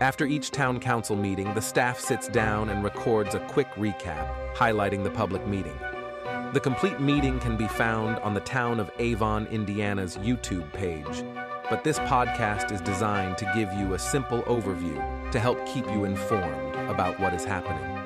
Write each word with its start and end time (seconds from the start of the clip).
After 0.00 0.26
each 0.26 0.52
town 0.52 0.78
council 0.78 1.16
meeting, 1.16 1.52
the 1.54 1.60
staff 1.60 1.98
sits 1.98 2.28
down 2.28 2.68
and 2.68 2.84
records 2.84 3.34
a 3.34 3.40
quick 3.40 3.66
recap, 3.72 4.54
highlighting 4.54 5.02
the 5.02 5.10
public 5.10 5.44
meeting. 5.44 5.76
The 6.52 6.60
complete 6.62 7.00
meeting 7.00 7.40
can 7.40 7.56
be 7.56 7.66
found 7.66 8.18
on 8.20 8.32
the 8.32 8.40
town 8.40 8.78
of 8.78 8.92
Avon, 9.00 9.46
Indiana's 9.46 10.16
YouTube 10.18 10.72
page, 10.72 11.24
but 11.68 11.82
this 11.82 11.98
podcast 12.00 12.70
is 12.70 12.80
designed 12.80 13.38
to 13.38 13.52
give 13.56 13.72
you 13.72 13.94
a 13.94 13.98
simple 13.98 14.42
overview 14.42 15.32
to 15.32 15.40
help 15.40 15.66
keep 15.66 15.84
you 15.86 16.04
informed 16.04 16.76
about 16.88 17.18
what 17.18 17.34
is 17.34 17.44
happening. 17.44 17.96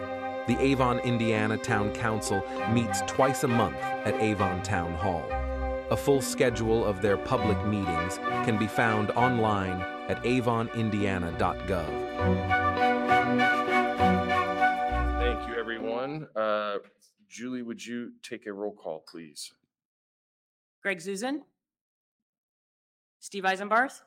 The 0.47 0.59
Avon, 0.63 0.99
Indiana 1.01 1.59
Town 1.59 1.93
Council 1.93 2.43
meets 2.73 3.03
twice 3.03 3.45
a 3.45 3.49
month 3.49 3.77
at 3.77 4.15
Avon 4.15 4.63
Town 4.63 4.95
Hall. 4.95 5.29
A 5.91 5.97
full 5.97 6.23
schedule 6.23 6.87
of 6.87 7.03
their 7.03 7.19
public 7.19 7.63
meetings 7.67 8.17
can 8.47 8.57
be 8.57 8.67
found 8.67 9.11
online 9.11 9.85
at 10.09 10.23
avonindiana.gov. 10.25 11.89
Thank 15.19 15.49
you, 15.49 15.55
everyone. 15.59 16.29
Uh, 16.37 16.79
Julie, 17.29 17.63
would 17.63 17.85
you 17.85 18.13
take 18.23 18.47
a 18.47 18.53
roll 18.53 18.73
call, 18.75 19.05
please? 19.09 19.53
Greg 20.83 20.99
Zuzen. 20.99 21.41
Steve 23.21 23.45
Eisenbarth. 23.45 24.03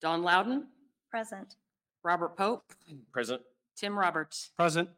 Dawn 0.00 0.22
Loudon, 0.22 0.66
Present. 1.10 1.56
Robert 2.02 2.36
Pope, 2.36 2.72
Present. 3.10 3.40
Tim 3.74 3.98
Roberts. 3.98 4.50
Present. 4.56 4.90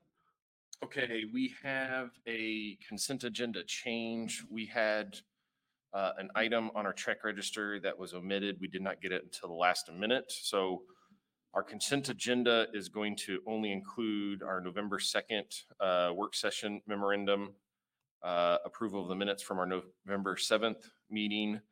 Okay, 0.84 1.22
we 1.32 1.54
have 1.62 2.10
a 2.26 2.76
consent 2.86 3.24
agenda 3.24 3.62
change. 3.64 4.44
We 4.50 4.66
had 4.66 5.16
uh, 5.96 6.12
an 6.18 6.28
item 6.34 6.70
on 6.74 6.84
our 6.84 6.92
check 6.92 7.24
register 7.24 7.80
that 7.80 7.98
was 7.98 8.12
omitted. 8.12 8.58
We 8.60 8.68
did 8.68 8.82
not 8.82 9.00
get 9.00 9.12
it 9.12 9.22
until 9.24 9.48
the 9.48 9.54
last 9.54 9.90
minute. 9.90 10.26
So 10.28 10.82
our 11.54 11.62
consent 11.62 12.10
agenda 12.10 12.66
is 12.74 12.90
going 12.90 13.16
to 13.24 13.40
only 13.46 13.72
include 13.72 14.42
our 14.42 14.60
November 14.60 14.98
2nd 14.98 15.44
uh, 15.80 16.12
work 16.14 16.34
session 16.34 16.82
memorandum, 16.86 17.54
uh, 18.22 18.58
approval 18.66 19.02
of 19.02 19.08
the 19.08 19.14
minutes 19.14 19.42
from 19.42 19.58
our 19.58 19.64
November 19.64 20.36
7th 20.36 20.90
meeting, 21.10 21.62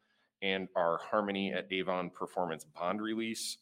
and 0.40 0.68
our 0.74 1.00
Harmony 1.10 1.52
at 1.52 1.70
Avon 1.70 2.08
performance 2.08 2.64
bond 2.64 3.02
release. 3.02 3.58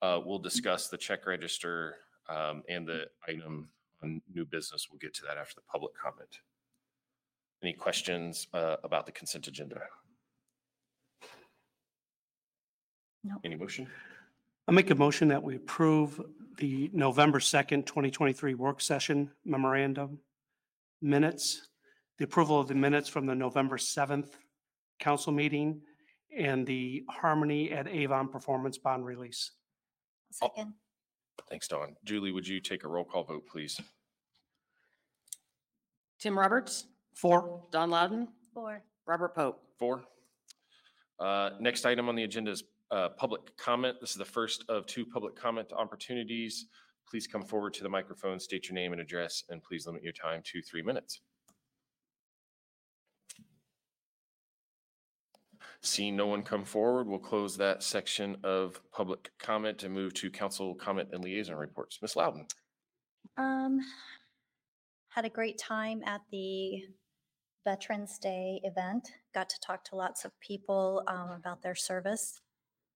Uh, 0.00 0.18
We'll 0.24 0.40
discuss 0.40 0.88
the 0.88 0.98
check 0.98 1.26
register 1.28 1.94
um, 2.28 2.64
and 2.68 2.88
the 2.88 3.04
item 3.28 3.68
on 4.02 4.20
new 4.34 4.44
business. 4.44 4.88
We'll 4.90 4.98
get 4.98 5.14
to 5.14 5.22
that 5.28 5.38
after 5.38 5.54
the 5.54 5.66
public 5.70 5.92
comment. 5.94 6.40
Any 7.62 7.72
questions 7.72 8.48
uh, 8.52 8.76
about 8.82 9.06
the 9.06 9.12
consent 9.12 9.46
agenda? 9.46 9.80
No. 13.22 13.36
Any 13.44 13.54
motion? 13.54 13.86
I 14.66 14.72
make 14.72 14.90
a 14.90 14.96
motion 14.96 15.28
that 15.28 15.42
we 15.42 15.56
approve 15.56 16.20
the 16.58 16.90
November 16.92 17.38
2nd, 17.38 17.86
2023 17.86 18.54
work 18.54 18.80
session 18.80 19.30
memorandum 19.44 20.18
minutes, 21.00 21.68
the 22.18 22.24
approval 22.24 22.58
of 22.58 22.66
the 22.66 22.74
minutes 22.74 23.08
from 23.08 23.26
the 23.26 23.34
November 23.34 23.76
7th 23.76 24.30
council 24.98 25.32
meeting, 25.32 25.80
and 26.36 26.66
the 26.66 27.04
Harmony 27.08 27.70
at 27.70 27.86
Avon 27.86 28.28
performance 28.28 28.78
bond 28.78 29.04
release. 29.04 29.52
Second. 30.32 30.72
Thanks, 31.48 31.68
Dawn. 31.68 31.96
Julie, 32.04 32.32
would 32.32 32.46
you 32.46 32.60
take 32.60 32.84
a 32.84 32.88
roll 32.88 33.04
call 33.04 33.24
vote, 33.24 33.46
please? 33.46 33.80
Tim 36.18 36.38
Roberts, 36.38 36.86
Four. 37.14 37.62
Dawn 37.70 37.90
Loudon, 37.90 38.28
Four. 38.54 38.82
Robert 39.06 39.34
Pope. 39.34 39.60
Four. 39.78 40.04
Uh, 41.18 41.50
Next 41.60 41.86
item 41.86 42.08
on 42.08 42.16
the 42.16 42.24
agenda 42.24 42.50
is 42.50 42.64
uh, 42.90 43.08
public 43.10 43.56
comment. 43.56 43.98
This 44.00 44.10
is 44.10 44.16
the 44.16 44.24
first 44.24 44.64
of 44.68 44.86
two 44.86 45.06
public 45.06 45.36
comment 45.36 45.72
opportunities. 45.72 46.66
Please 47.08 47.26
come 47.26 47.42
forward 47.42 47.74
to 47.74 47.82
the 47.82 47.88
microphone, 47.88 48.40
state 48.40 48.68
your 48.68 48.74
name 48.74 48.92
and 48.92 49.00
address, 49.00 49.44
and 49.50 49.62
please 49.62 49.86
limit 49.86 50.02
your 50.02 50.12
time 50.12 50.40
to 50.44 50.62
three 50.62 50.82
minutes. 50.82 51.20
Seeing 55.84 56.14
no 56.16 56.26
one 56.26 56.42
come 56.42 56.64
forward, 56.64 57.08
we'll 57.08 57.18
close 57.18 57.56
that 57.56 57.82
section 57.82 58.36
of 58.44 58.80
public 58.92 59.32
comment 59.38 59.82
and 59.82 59.92
move 59.92 60.14
to 60.14 60.30
council 60.30 60.74
comment 60.76 61.08
and 61.12 61.24
liaison 61.24 61.56
reports. 61.56 61.98
Ms. 62.00 62.14
Loudon? 62.14 62.46
Um, 63.36 63.80
had 65.08 65.24
a 65.24 65.28
great 65.28 65.58
time 65.58 66.02
at 66.06 66.20
the 66.30 66.84
Veterans 67.64 68.18
Day 68.18 68.60
event. 68.64 69.10
Got 69.34 69.48
to 69.50 69.60
talk 69.60 69.84
to 69.84 69.96
lots 69.96 70.24
of 70.24 70.38
people 70.40 71.02
um, 71.06 71.30
about 71.30 71.62
their 71.62 71.74
service. 71.74 72.40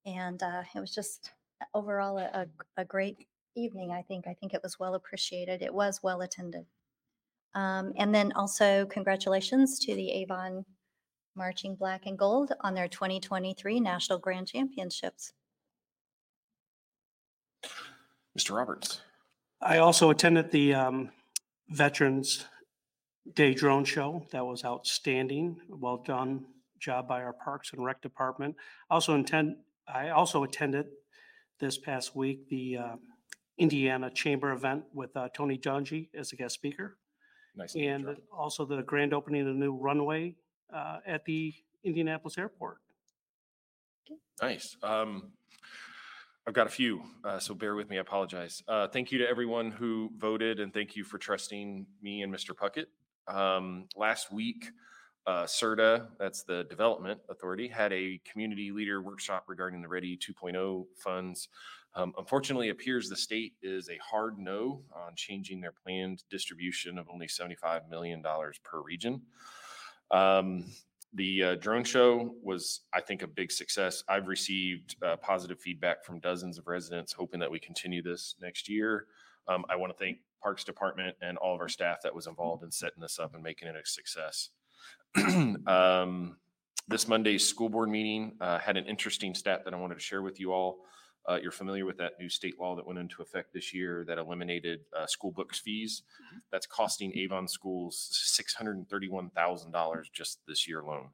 And 0.04 0.42
uh, 0.42 0.62
it 0.74 0.80
was 0.80 0.94
just 0.94 1.32
overall 1.74 2.18
a, 2.18 2.24
a, 2.32 2.46
a 2.82 2.84
great 2.84 3.26
evening, 3.56 3.92
I 3.92 4.02
think. 4.02 4.26
I 4.26 4.34
think 4.34 4.54
it 4.54 4.62
was 4.62 4.78
well 4.78 4.94
appreciated. 4.94 5.62
It 5.62 5.72
was 5.72 6.00
well 6.02 6.22
attended. 6.22 6.66
Um, 7.54 7.92
and 7.96 8.14
then 8.14 8.32
also 8.32 8.84
congratulations 8.86 9.78
to 9.80 9.94
the 9.94 10.10
Avon 10.12 10.64
Marching 11.34 11.74
Black 11.74 12.06
and 12.06 12.18
Gold 12.18 12.52
on 12.60 12.74
their 12.74 12.88
2023 12.88 13.80
National 13.80 14.18
Grand 14.18 14.48
Championships. 14.48 15.32
Mr. 18.38 18.54
Roberts? 18.54 19.00
I 19.62 19.78
also 19.78 20.10
attended 20.10 20.50
the 20.50 20.74
um, 20.74 21.10
Veterans 21.70 22.44
Day 23.34 23.54
Drone 23.54 23.84
Show. 23.84 24.26
That 24.30 24.44
was 24.44 24.64
outstanding. 24.64 25.60
Well 25.68 25.98
done 25.98 26.46
job 26.78 27.08
by 27.08 27.22
our 27.22 27.32
Parks 27.32 27.72
and 27.72 27.84
Rec 27.84 28.02
Department. 28.02 28.54
Also 28.90 29.14
intend, 29.14 29.56
I 29.88 30.10
also 30.10 30.44
attended 30.44 30.86
this 31.58 31.78
past 31.78 32.14
week 32.14 32.48
the 32.48 32.76
uh, 32.76 32.96
Indiana 33.58 34.10
Chamber 34.10 34.52
event 34.52 34.84
with 34.92 35.16
uh, 35.16 35.28
Tony 35.34 35.58
Dungy 35.58 36.08
as 36.14 36.32
a 36.32 36.36
guest 36.36 36.54
speaker. 36.54 36.98
Nice. 37.56 37.72
to 37.72 37.78
meet 37.78 37.84
you. 37.84 37.90
And 37.90 38.16
also 38.30 38.64
the 38.64 38.82
grand 38.82 39.14
opening 39.14 39.42
of 39.42 39.48
the 39.48 39.54
new 39.54 39.74
runway 39.74 40.36
uh, 40.72 40.98
at 41.06 41.24
the 41.24 41.54
Indianapolis 41.84 42.36
Airport. 42.36 42.78
Nice. 44.42 44.76
Um, 44.82 45.32
I've 46.46 46.54
got 46.54 46.66
a 46.66 46.70
few, 46.70 47.02
uh, 47.24 47.38
so 47.38 47.54
bear 47.54 47.74
with 47.74 47.88
me. 47.88 47.96
I 47.96 48.00
apologize. 48.00 48.62
Uh, 48.68 48.86
thank 48.86 49.10
you 49.10 49.18
to 49.18 49.28
everyone 49.28 49.72
who 49.72 50.10
voted 50.16 50.60
and 50.60 50.72
thank 50.72 50.94
you 50.94 51.02
for 51.02 51.18
trusting 51.18 51.86
me 52.02 52.22
and 52.22 52.32
Mr. 52.32 52.50
Puckett. 52.50 52.86
Um, 53.28 53.86
last 53.96 54.32
week, 54.32 54.70
uh, 55.26 55.44
CIRDA, 55.44 56.06
that's 56.18 56.44
the 56.44 56.64
Development 56.64 57.20
Authority, 57.28 57.66
had 57.66 57.92
a 57.92 58.20
community 58.30 58.70
leader 58.70 59.02
workshop 59.02 59.44
regarding 59.48 59.82
the 59.82 59.88
READI 59.88 60.18
2.0 60.18 60.86
funds. 60.96 61.48
Um, 61.94 62.12
unfortunately, 62.18 62.68
it 62.68 62.72
appears 62.72 63.08
the 63.08 63.16
state 63.16 63.54
is 63.62 63.88
a 63.88 63.98
hard 63.98 64.38
no 64.38 64.82
on 64.94 65.14
changing 65.16 65.60
their 65.60 65.72
planned 65.72 66.22
distribution 66.30 66.98
of 66.98 67.08
only 67.08 67.26
$75 67.26 67.88
million 67.88 68.22
per 68.62 68.82
region. 68.82 69.22
Um, 70.10 70.64
the 71.14 71.42
uh, 71.42 71.54
drone 71.54 71.84
show 71.84 72.34
was, 72.42 72.82
I 72.92 73.00
think, 73.00 73.22
a 73.22 73.26
big 73.26 73.50
success. 73.50 74.04
I've 74.08 74.28
received 74.28 74.96
uh, 75.02 75.16
positive 75.16 75.58
feedback 75.58 76.04
from 76.04 76.20
dozens 76.20 76.58
of 76.58 76.66
residents, 76.66 77.12
hoping 77.12 77.40
that 77.40 77.50
we 77.50 77.58
continue 77.58 78.02
this 78.02 78.34
next 78.40 78.68
year. 78.68 79.06
Um, 79.48 79.64
I 79.70 79.76
want 79.76 79.96
to 79.96 80.04
thank 80.04 80.18
Parks 80.42 80.64
Department 80.64 81.16
and 81.20 81.38
all 81.38 81.54
of 81.54 81.60
our 81.60 81.68
staff 81.68 81.98
that 82.02 82.14
was 82.14 82.26
involved 82.26 82.62
in 82.62 82.70
setting 82.70 83.00
this 83.00 83.18
up 83.18 83.34
and 83.34 83.42
making 83.42 83.68
it 83.68 83.76
a 83.76 83.86
success. 83.86 84.50
um, 85.66 86.36
this 86.88 87.08
Monday's 87.08 87.46
school 87.46 87.68
board 87.68 87.88
meeting 87.88 88.36
uh, 88.40 88.58
had 88.58 88.76
an 88.76 88.86
interesting 88.86 89.34
stat 89.34 89.62
that 89.64 89.74
I 89.74 89.76
wanted 89.76 89.94
to 89.94 90.00
share 90.00 90.22
with 90.22 90.38
you 90.38 90.52
all. 90.52 90.78
Uh, 91.28 91.38
you're 91.42 91.50
familiar 91.50 91.84
with 91.84 91.98
that 91.98 92.12
new 92.20 92.28
state 92.28 92.54
law 92.60 92.76
that 92.76 92.86
went 92.86 93.00
into 93.00 93.20
effect 93.20 93.52
this 93.52 93.74
year 93.74 94.04
that 94.06 94.18
eliminated 94.18 94.80
uh, 94.96 95.06
school 95.06 95.32
books 95.32 95.58
fees. 95.58 96.02
That's 96.52 96.66
costing 96.66 97.12
Avon 97.18 97.48
schools 97.48 98.38
$631,000 98.40 100.02
just 100.12 100.38
this 100.46 100.68
year 100.68 100.80
alone. 100.80 101.08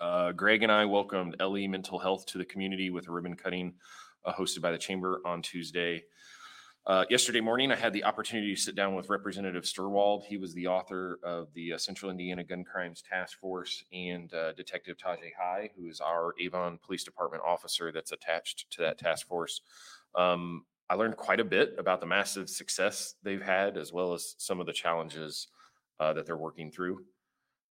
Uh, 0.00 0.32
Greg 0.32 0.64
and 0.64 0.72
I 0.72 0.84
welcomed 0.84 1.36
LE 1.40 1.68
Mental 1.68 2.00
Health 2.00 2.26
to 2.26 2.38
the 2.38 2.44
community 2.44 2.90
with 2.90 3.06
a 3.06 3.12
ribbon 3.12 3.36
cutting 3.36 3.74
uh, 4.24 4.32
hosted 4.32 4.60
by 4.60 4.72
the 4.72 4.78
Chamber 4.78 5.20
on 5.24 5.42
Tuesday. 5.42 6.02
Uh, 6.86 7.02
yesterday 7.08 7.40
morning, 7.40 7.72
I 7.72 7.76
had 7.76 7.94
the 7.94 8.04
opportunity 8.04 8.54
to 8.54 8.60
sit 8.60 8.74
down 8.74 8.94
with 8.94 9.08
Representative 9.08 9.62
Steuerwald. 9.62 10.24
He 10.24 10.36
was 10.36 10.52
the 10.52 10.66
author 10.66 11.18
of 11.22 11.48
the 11.54 11.72
uh, 11.72 11.78
Central 11.78 12.10
Indiana 12.10 12.44
Gun 12.44 12.62
Crimes 12.62 13.00
Task 13.00 13.38
Force 13.38 13.84
and 13.90 14.32
uh, 14.34 14.52
Detective 14.52 14.98
Tajay 14.98 15.32
High, 15.38 15.70
who 15.74 15.86
is 15.86 16.02
our 16.02 16.34
Avon 16.38 16.78
Police 16.84 17.02
Department 17.02 17.42
officer 17.42 17.90
that's 17.90 18.12
attached 18.12 18.70
to 18.72 18.82
that 18.82 18.98
task 18.98 19.26
force. 19.26 19.62
Um, 20.14 20.66
I 20.90 20.96
learned 20.96 21.16
quite 21.16 21.40
a 21.40 21.44
bit 21.44 21.74
about 21.78 22.00
the 22.00 22.06
massive 22.06 22.50
success 22.50 23.14
they've 23.22 23.40
had, 23.40 23.78
as 23.78 23.90
well 23.90 24.12
as 24.12 24.34
some 24.36 24.60
of 24.60 24.66
the 24.66 24.72
challenges 24.74 25.48
uh, 25.98 26.12
that 26.12 26.26
they're 26.26 26.36
working 26.36 26.70
through. 26.70 26.98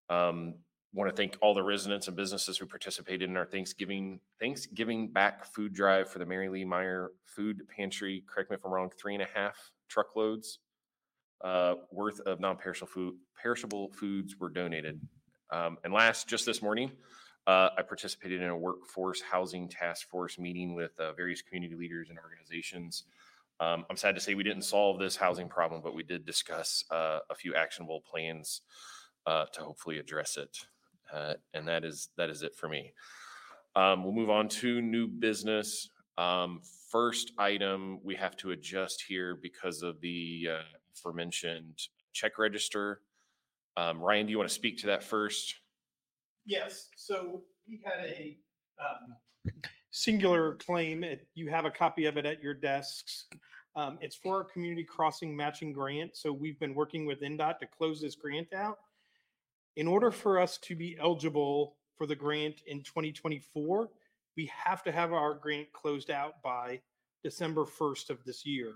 Um, 0.09 0.55
want 0.93 1.09
to 1.09 1.15
thank 1.15 1.37
all 1.41 1.53
the 1.53 1.63
residents 1.63 2.07
and 2.07 2.15
businesses 2.15 2.57
who 2.57 2.65
participated 2.65 3.29
in 3.29 3.35
our 3.35 3.45
Thanksgiving 3.45 4.19
Thanksgiving 4.39 5.11
back 5.11 5.45
food 5.45 5.73
drive 5.73 6.09
for 6.09 6.19
the 6.19 6.25
Mary 6.25 6.49
Lee 6.49 6.65
Meyer 6.65 7.11
Food 7.25 7.61
Pantry. 7.75 8.23
Correct 8.27 8.49
me 8.49 8.55
if 8.55 8.65
I'm 8.65 8.71
wrong. 8.71 8.91
Three 8.97 9.15
and 9.15 9.23
a 9.23 9.27
half 9.33 9.71
truckloads 9.89 10.59
uh, 11.43 11.75
worth 11.91 12.19
of 12.21 12.39
non-perishable 12.39 12.87
food 12.87 13.15
perishable 13.41 13.89
foods 13.89 14.37
were 14.39 14.49
donated. 14.49 15.01
Um, 15.51 15.77
and 15.83 15.91
last, 15.93 16.29
just 16.29 16.45
this 16.45 16.61
morning, 16.61 16.91
Uh, 17.45 17.69
I 17.77 17.81
participated 17.81 18.41
in 18.41 18.47
a 18.47 18.57
workforce 18.57 19.21
housing 19.21 19.67
task 19.67 20.07
force 20.09 20.39
meeting 20.39 20.75
with 20.75 20.97
uh, 20.97 21.11
various 21.11 21.41
community 21.41 21.75
leaders 21.75 22.09
and 22.09 22.17
organizations. 22.17 23.03
Um, 23.59 23.85
I'm 23.89 23.97
sad 23.97 24.15
to 24.15 24.21
say 24.21 24.33
we 24.33 24.43
didn't 24.43 24.63
solve 24.63 24.97
this 24.97 25.17
housing 25.17 25.49
problem, 25.49 25.81
but 25.81 25.93
we 25.93 26.03
did 26.03 26.25
discuss 26.25 26.85
uh, 26.89 27.19
a 27.29 27.35
few 27.35 27.53
actionable 27.53 27.99
plans 27.99 28.61
uh, 29.25 29.45
to 29.53 29.61
hopefully 29.61 29.99
address 29.99 30.37
it. 30.37 30.67
Uh, 31.13 31.33
and 31.53 31.67
that 31.67 31.83
is 31.85 32.09
that 32.17 32.29
is 32.29 32.41
it 32.41 32.55
for 32.55 32.67
me. 32.67 32.91
Um, 33.75 34.03
we'll 34.03 34.13
move 34.13 34.29
on 34.29 34.47
to 34.49 34.81
new 34.81 35.07
business. 35.07 35.89
Um, 36.17 36.61
first 36.91 37.31
item 37.37 37.99
we 38.03 38.15
have 38.15 38.35
to 38.37 38.51
adjust 38.51 39.03
here 39.07 39.35
because 39.41 39.81
of 39.81 39.99
the 40.01 40.47
uh, 40.51 40.63
aforementioned 40.95 41.79
check 42.13 42.37
register. 42.37 43.01
Um, 43.77 43.99
Ryan, 43.99 44.27
do 44.27 44.31
you 44.31 44.37
want 44.37 44.49
to 44.49 44.53
speak 44.55 44.77
to 44.79 44.87
that 44.87 45.03
first? 45.03 45.55
Yes, 46.45 46.89
so 46.95 47.41
we 47.67 47.81
had 47.83 48.05
a 48.05 48.37
um, 48.79 49.15
singular 49.91 50.55
claim. 50.55 51.03
It- 51.03 51.27
You 51.33 51.49
have 51.49 51.65
a 51.65 51.71
copy 51.71 52.05
of 52.05 52.17
it 52.17 52.25
at 52.25 52.41
your 52.43 52.53
desks. 52.53 53.25
Um, 53.75 53.97
It's 54.01 54.15
for 54.15 54.37
our 54.37 54.43
community 54.43 54.83
crossing 54.83 55.35
matching 55.35 55.73
grant. 55.73 56.15
So 56.15 56.31
we've 56.31 56.59
been 56.59 56.75
working 56.75 57.07
with 57.07 57.21
INDOT 57.21 57.57
to 57.59 57.65
close 57.67 58.01
this 58.01 58.15
grant 58.15 58.53
out. 58.53 58.77
In 59.75 59.87
order 59.87 60.11
for 60.11 60.39
us 60.39 60.57
to 60.59 60.75
be 60.75 60.97
eligible 60.99 61.75
for 61.97 62.05
the 62.05 62.15
grant 62.15 62.61
in 62.67 62.83
2024, 62.83 63.89
we 64.35 64.51
have 64.65 64.83
to 64.83 64.91
have 64.91 65.13
our 65.13 65.33
grant 65.33 65.71
closed 65.73 66.11
out 66.11 66.41
by 66.43 66.81
December 67.23 67.65
1st 67.65 68.09
of 68.09 68.23
this 68.23 68.45
year. 68.45 68.73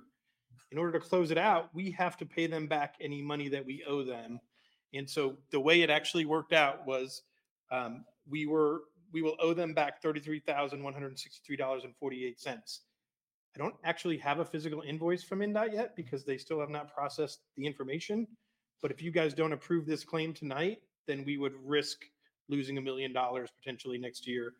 In 0.72 0.78
order 0.78 0.94
to 0.94 1.00
close 1.00 1.30
it 1.30 1.38
out, 1.38 1.70
we 1.74 1.92
have 1.92 2.18
to 2.18 2.26
pay 2.26 2.48
them 2.48 2.68
back 2.68 2.96
any 3.00 3.22
money 3.22 3.48
that 3.50 3.66
we 3.66 3.84
owe 3.88 4.04
them. 4.04 4.40
And 4.94 5.10
so 5.10 5.38
the 5.52 5.60
way 5.60 5.82
it 5.82 5.90
actually 5.90 6.26
worked 6.26 6.54
out 6.54 6.86
was 6.88 7.22
um, 7.72 8.06
we 8.28 8.46
were, 8.46 8.82
we 9.12 9.22
will 9.22 9.36
owe 9.40 9.54
them 9.54 9.74
back 9.74 10.02
thirty-three 10.02 10.40
thousand, 10.40 10.84
one 10.84 10.94
hundred 10.94 11.10
and 11.10 11.20
sixty-three 11.20 11.58
dollars 11.58 11.84
and 11.84 11.96
forty-eight 11.96 12.40
cents. 12.40 12.82
I 13.56 13.60
don't 13.60 13.76
actually 13.84 14.18
have 14.18 14.40
a 14.40 14.46
physical 14.46 14.82
invoice 14.82 15.24
from 15.24 15.40
INDOT 15.40 15.74
yet 15.74 15.96
because 15.96 16.24
they 16.24 16.38
still 16.38 16.60
have 16.60 16.70
not 16.70 16.94
processed 16.94 17.40
the 17.56 17.66
information. 17.66 18.28
But 18.82 18.92
if 18.92 19.02
you 19.02 19.12
guys 19.12 19.34
don't 19.34 19.54
approve 19.54 19.86
this 19.86 20.04
claim 20.04 20.34
tonight, 20.34 20.80
then 21.08 21.24
we 21.26 21.38
would 21.38 21.54
risk 21.66 22.06
losing 22.50 22.78
a 22.78 22.82
million 22.82 23.12
dollars 23.12 23.50
potentially 23.58 23.98
next 23.98 24.28
year 24.28 24.54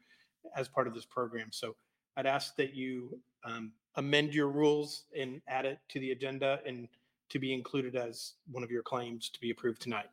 as 0.56 0.68
part 0.68 0.88
of 0.88 0.94
this 0.94 1.06
program. 1.06 1.50
So 1.52 1.76
I'd 2.16 2.26
ask 2.26 2.56
that 2.56 2.74
you 2.74 3.20
um, 3.44 3.72
amend 3.96 4.34
your 4.34 4.48
rules 4.50 5.04
and 5.18 5.42
add 5.48 5.66
it 5.66 5.80
to 5.90 6.00
the 6.00 6.12
agenda 6.12 6.60
and 6.66 6.88
to 7.30 7.40
be 7.40 7.54
included 7.54 7.96
as 7.96 8.34
one 8.52 8.64
of 8.64 8.72
your 8.72 8.82
claims 8.82 9.30
to 9.30 9.40
be 9.40 9.52
approved 9.52 9.82
tonight. 9.82 10.08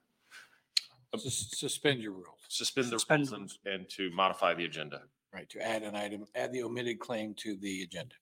Sus- 1.16 1.50
Suspend 1.56 2.00
your 2.00 2.12
rules, 2.12 2.40
Suspend 2.48 2.86
the 2.88 2.98
Suspend 2.98 3.30
rules 3.30 3.58
and, 3.64 3.74
and 3.74 3.88
to 3.90 4.10
modify 4.10 4.52
the 4.52 4.64
agenda. 4.64 5.02
right, 5.32 5.48
to 5.50 5.60
add 5.64 5.82
an 5.84 5.94
item, 5.94 6.26
add 6.34 6.52
the 6.52 6.62
omitted 6.64 6.98
claim 6.98 7.34
to 7.34 7.56
the 7.56 7.82
agenda. 7.82 8.14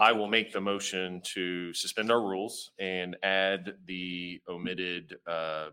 I 0.00 0.12
will 0.12 0.26
make 0.26 0.52
the 0.52 0.60
motion 0.60 1.20
to 1.34 1.72
suspend 1.74 2.10
our 2.10 2.20
rules 2.20 2.70
and 2.78 3.14
add 3.22 3.74
the 3.86 4.40
omitted 4.48 5.16
uh, 5.26 5.68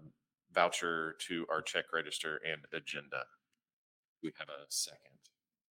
voucher 0.54 1.16
to 1.28 1.46
our 1.52 1.62
check 1.62 1.86
register 1.94 2.40
and 2.50 2.62
agenda. 2.74 3.24
We 4.24 4.32
have 4.38 4.50
a 4.50 4.66
second. 4.70 5.00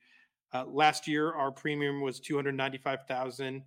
Uh, 0.53 0.65
last 0.67 1.09
year, 1.09 1.32
our 1.32 1.50
premium 1.50 2.00
was 2.00 2.21
two 2.21 2.37
hundred 2.37 2.55
ninety-five 2.55 3.06
thousand 3.09 3.62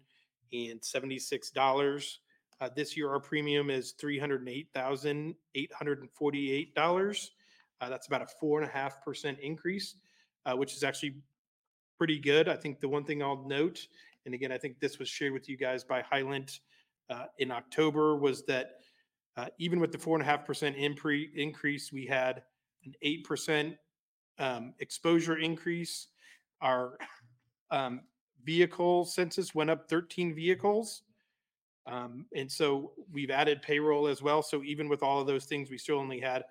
and 0.53 0.83
seventy-six 0.83 1.49
dollars. 1.49 2.19
Uh, 2.61 2.69
this 2.73 2.95
year, 2.95 3.09
our 3.09 3.19
premium 3.19 3.69
is 3.69 3.91
three 3.91 4.17
hundred 4.17 4.47
eight 4.47 4.69
thousand 4.73 5.35
eight 5.55 5.73
hundred 5.73 6.07
forty-eight 6.13 6.73
dollars. 6.75 7.31
Uh, 7.81 7.89
that's 7.89 8.07
about 8.07 8.21
a 8.21 8.27
four 8.39 8.61
and 8.61 8.69
a 8.69 8.71
half 8.71 9.03
percent 9.03 9.37
increase, 9.41 9.95
uh, 10.45 10.55
which 10.55 10.73
is 10.73 10.83
actually 10.83 11.15
pretty 11.97 12.19
good. 12.19 12.47
I 12.47 12.55
think 12.55 12.79
the 12.79 12.89
one 12.89 13.03
thing 13.03 13.21
I'll 13.21 13.47
note, 13.47 13.87
and 14.25 14.33
again, 14.33 14.51
I 14.51 14.57
think 14.57 14.79
this 14.79 14.99
was 14.99 15.09
shared 15.09 15.33
with 15.33 15.49
you 15.49 15.57
guys 15.57 15.83
by 15.83 16.01
Highland 16.01 16.59
uh, 17.09 17.25
in 17.39 17.51
October, 17.51 18.17
was 18.17 18.43
that 18.45 18.79
uh, 19.35 19.47
even 19.59 19.79
with 19.79 19.91
the 19.91 19.97
four 19.97 20.15
and 20.15 20.23
a 20.23 20.25
half 20.25 20.45
percent 20.45 20.75
increase, 20.75 21.91
we 21.91 22.05
had 22.05 22.43
an 22.85 22.93
eight 23.01 23.23
percent 23.23 23.75
um, 24.39 24.73
exposure 24.79 25.37
increase. 25.37 26.07
Our 26.61 26.97
um, 27.71 28.01
vehicle 28.43 29.05
census 29.05 29.53
went 29.53 29.69
up 29.69 29.89
13 29.89 30.33
vehicles. 30.33 31.03
Um, 31.85 32.25
and 32.35 32.51
so 32.51 32.91
we've 33.11 33.31
added 33.31 33.61
payroll 33.61 34.07
as 34.07 34.21
well. 34.21 34.41
So 34.41 34.63
even 34.63 34.89
with 34.89 35.03
all 35.03 35.21
of 35.21 35.27
those 35.27 35.45
things, 35.45 35.69
we 35.69 35.77
still 35.77 35.99
only 35.99 36.19
had 36.19 36.43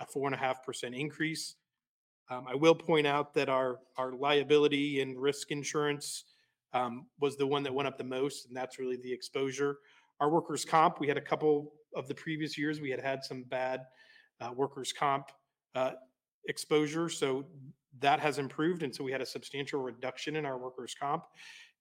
a 0.00 0.06
four 0.06 0.26
and 0.26 0.34
a 0.34 0.38
half 0.38 0.64
percent 0.64 0.94
increase. 0.94 1.56
Um, 2.30 2.46
I 2.46 2.54
will 2.54 2.74
point 2.74 3.06
out 3.06 3.32
that 3.34 3.48
our, 3.48 3.80
our 3.96 4.12
liability 4.12 5.00
and 5.00 5.18
risk 5.18 5.50
insurance 5.50 6.24
um, 6.74 7.06
was 7.18 7.36
the 7.36 7.46
one 7.46 7.62
that 7.62 7.72
went 7.72 7.88
up 7.88 7.96
the 7.96 8.04
most, 8.04 8.46
and 8.46 8.56
that's 8.56 8.78
really 8.78 8.96
the 8.96 9.12
exposure. 9.12 9.78
Our 10.20 10.30
workers' 10.30 10.64
comp, 10.64 11.00
we 11.00 11.08
had 11.08 11.16
a 11.16 11.22
couple 11.22 11.72
of 11.94 12.06
the 12.06 12.14
previous 12.14 12.58
years, 12.58 12.80
we 12.80 12.90
had 12.90 13.00
had 13.00 13.24
some 13.24 13.44
bad 13.44 13.86
uh, 14.40 14.50
workers' 14.54 14.92
comp 14.92 15.30
uh, 15.74 15.92
exposure, 16.46 17.08
so 17.08 17.46
that 18.00 18.20
has 18.20 18.38
improved, 18.38 18.82
and 18.82 18.94
so 18.94 19.02
we 19.02 19.12
had 19.12 19.22
a 19.22 19.26
substantial 19.26 19.80
reduction 19.80 20.36
in 20.36 20.44
our 20.44 20.58
workers' 20.58 20.94
comp. 20.98 21.24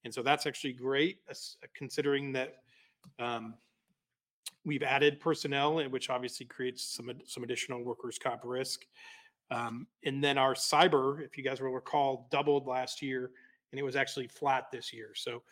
And 0.06 0.14
so 0.14 0.22
that's 0.22 0.46
actually 0.46 0.74
great, 0.74 1.18
as- 1.30 1.58
considering 1.76 2.32
that 2.34 2.56
um, 3.20 3.56
we've 4.64 4.84
added 4.84 5.20
personnel, 5.20 5.84
which 5.90 6.10
obviously 6.10 6.46
creates 6.46 6.96
some, 6.96 7.12
some 7.26 7.44
additional 7.44 7.84
workers' 7.84 8.18
comp 8.18 8.42
risk. 8.46 8.86
Um, 9.50 9.88
and 10.04 10.24
then 10.24 10.38
our 10.38 10.54
cyber, 10.54 11.24
if 11.24 11.38
you 11.38 11.44
guys 11.44 11.62
will 11.62 11.70
recall, 11.72 12.28
doubled 12.32 12.68
last 12.68 13.02
year 13.02 13.32
and 13.72 13.80
it 13.80 13.84
was 13.84 13.96
actually 13.96 14.28
flat 14.28 14.66
this 14.72 14.94
year. 14.94 15.12
So 15.16 15.44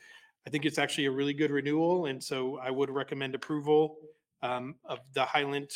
I 0.47 0.49
think 0.49 0.65
it's 0.65 0.77
actually 0.77 1.05
a 1.05 1.11
really 1.11 1.33
good 1.33 1.51
renewal. 1.51 2.05
And 2.05 2.23
so 2.23 2.57
I 2.57 2.71
would 2.71 2.89
recommend 2.89 3.35
approval 3.35 3.97
um, 4.41 4.75
of 4.85 4.99
the 5.13 5.25
Highland 5.25 5.71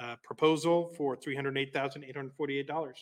uh, 0.00 0.16
proposal 0.22 0.92
for 0.96 1.16
$308,848. 1.16 2.92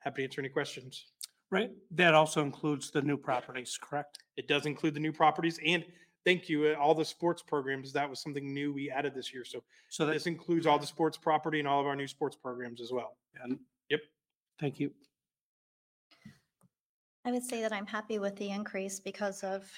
Happy 0.00 0.22
to 0.22 0.24
answer 0.24 0.40
any 0.40 0.48
questions. 0.48 1.06
right? 1.50 1.70
That 1.90 2.14
also 2.14 2.42
includes 2.42 2.90
the 2.90 3.02
new 3.02 3.16
properties, 3.16 3.78
correct? 3.80 4.18
It 4.36 4.48
does 4.48 4.66
include 4.66 4.94
the 4.94 5.00
new 5.00 5.12
properties 5.12 5.58
and 5.64 5.84
thank 6.24 6.48
you, 6.48 6.66
uh, 6.68 6.74
all 6.80 6.94
the 6.94 7.04
sports 7.04 7.42
programs. 7.42 7.92
That 7.92 8.08
was 8.08 8.20
something 8.20 8.52
new 8.52 8.72
we 8.72 8.90
added 8.90 9.14
this 9.14 9.32
year. 9.32 9.44
So 9.44 9.62
So 9.88 10.06
this 10.06 10.26
includes 10.26 10.66
all 10.66 10.78
the 10.78 10.86
sports 10.86 11.18
property 11.18 11.58
and 11.58 11.68
all 11.68 11.80
of 11.80 11.86
our 11.86 11.96
new 11.96 12.08
sports 12.08 12.36
programs 12.36 12.80
as 12.80 12.92
well. 12.92 13.16
and 13.42 13.58
Thank 14.60 14.80
you. 14.80 14.92
I 17.24 17.32
would 17.32 17.42
say 17.42 17.62
that 17.62 17.72
I'm 17.72 17.86
happy 17.86 18.18
with 18.18 18.36
the 18.36 18.50
increase 18.50 19.00
because 19.00 19.42
of 19.42 19.70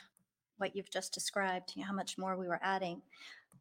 what 0.58 0.74
you've 0.74 0.90
just 0.90 1.14
described, 1.14 1.72
you 1.74 1.82
know, 1.82 1.86
how 1.86 1.94
much 1.94 2.18
more 2.18 2.36
we 2.36 2.48
were 2.48 2.60
adding. 2.62 3.00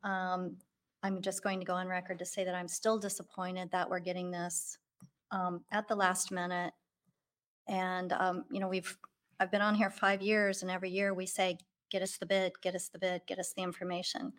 Um, 0.03 0.57
I'm 1.03 1.21
just 1.21 1.43
going 1.43 1.59
to 1.59 1.65
go 1.65 1.73
on 1.73 1.87
record 1.87 2.17
to 2.19 2.25
say 2.25 2.43
that 2.45 2.55
I'm 2.55 2.67
still 2.67 2.97
disappointed 2.97 3.69
that 3.71 3.89
we're 3.89 3.99
getting 3.99 4.31
this 4.31 4.77
um, 5.31 5.61
at 5.71 5.87
the 5.87 5.95
last 5.95 6.31
minute. 6.31 6.73
And, 7.67 8.11
um, 8.13 8.45
you 8.49 8.59
know, 8.59 8.67
we've, 8.67 8.97
I've 9.39 9.51
been 9.51 9.61
on 9.61 9.75
here 9.75 9.91
five 9.91 10.21
years 10.21 10.63
and 10.63 10.71
every 10.71 10.89
year 10.89 11.13
we 11.13 11.27
say, 11.27 11.57
get 11.91 12.01
us 12.01 12.17
the 12.17 12.25
bid, 12.25 12.53
get 12.61 12.73
us 12.73 12.89
the 12.89 12.99
bid, 12.99 13.21
get 13.27 13.37
us 13.37 13.53
the 13.55 13.61
information. 13.61 14.33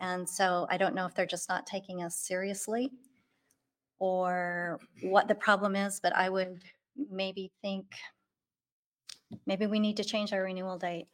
And 0.00 0.28
so 0.28 0.66
I 0.70 0.76
don't 0.76 0.94
know 0.94 1.06
if 1.06 1.14
they're 1.14 1.26
just 1.26 1.48
not 1.48 1.66
taking 1.66 2.02
us 2.02 2.16
seriously 2.16 2.92
or 3.98 4.80
what 5.02 5.28
the 5.28 5.34
problem 5.34 5.76
is, 5.76 6.00
but 6.00 6.14
I 6.14 6.28
would 6.28 6.62
maybe 7.10 7.50
think 7.62 7.86
maybe 9.46 9.66
we 9.66 9.80
need 9.80 9.96
to 9.96 10.04
change 10.04 10.32
our 10.32 10.42
renewal 10.42 10.78
date 10.78 11.08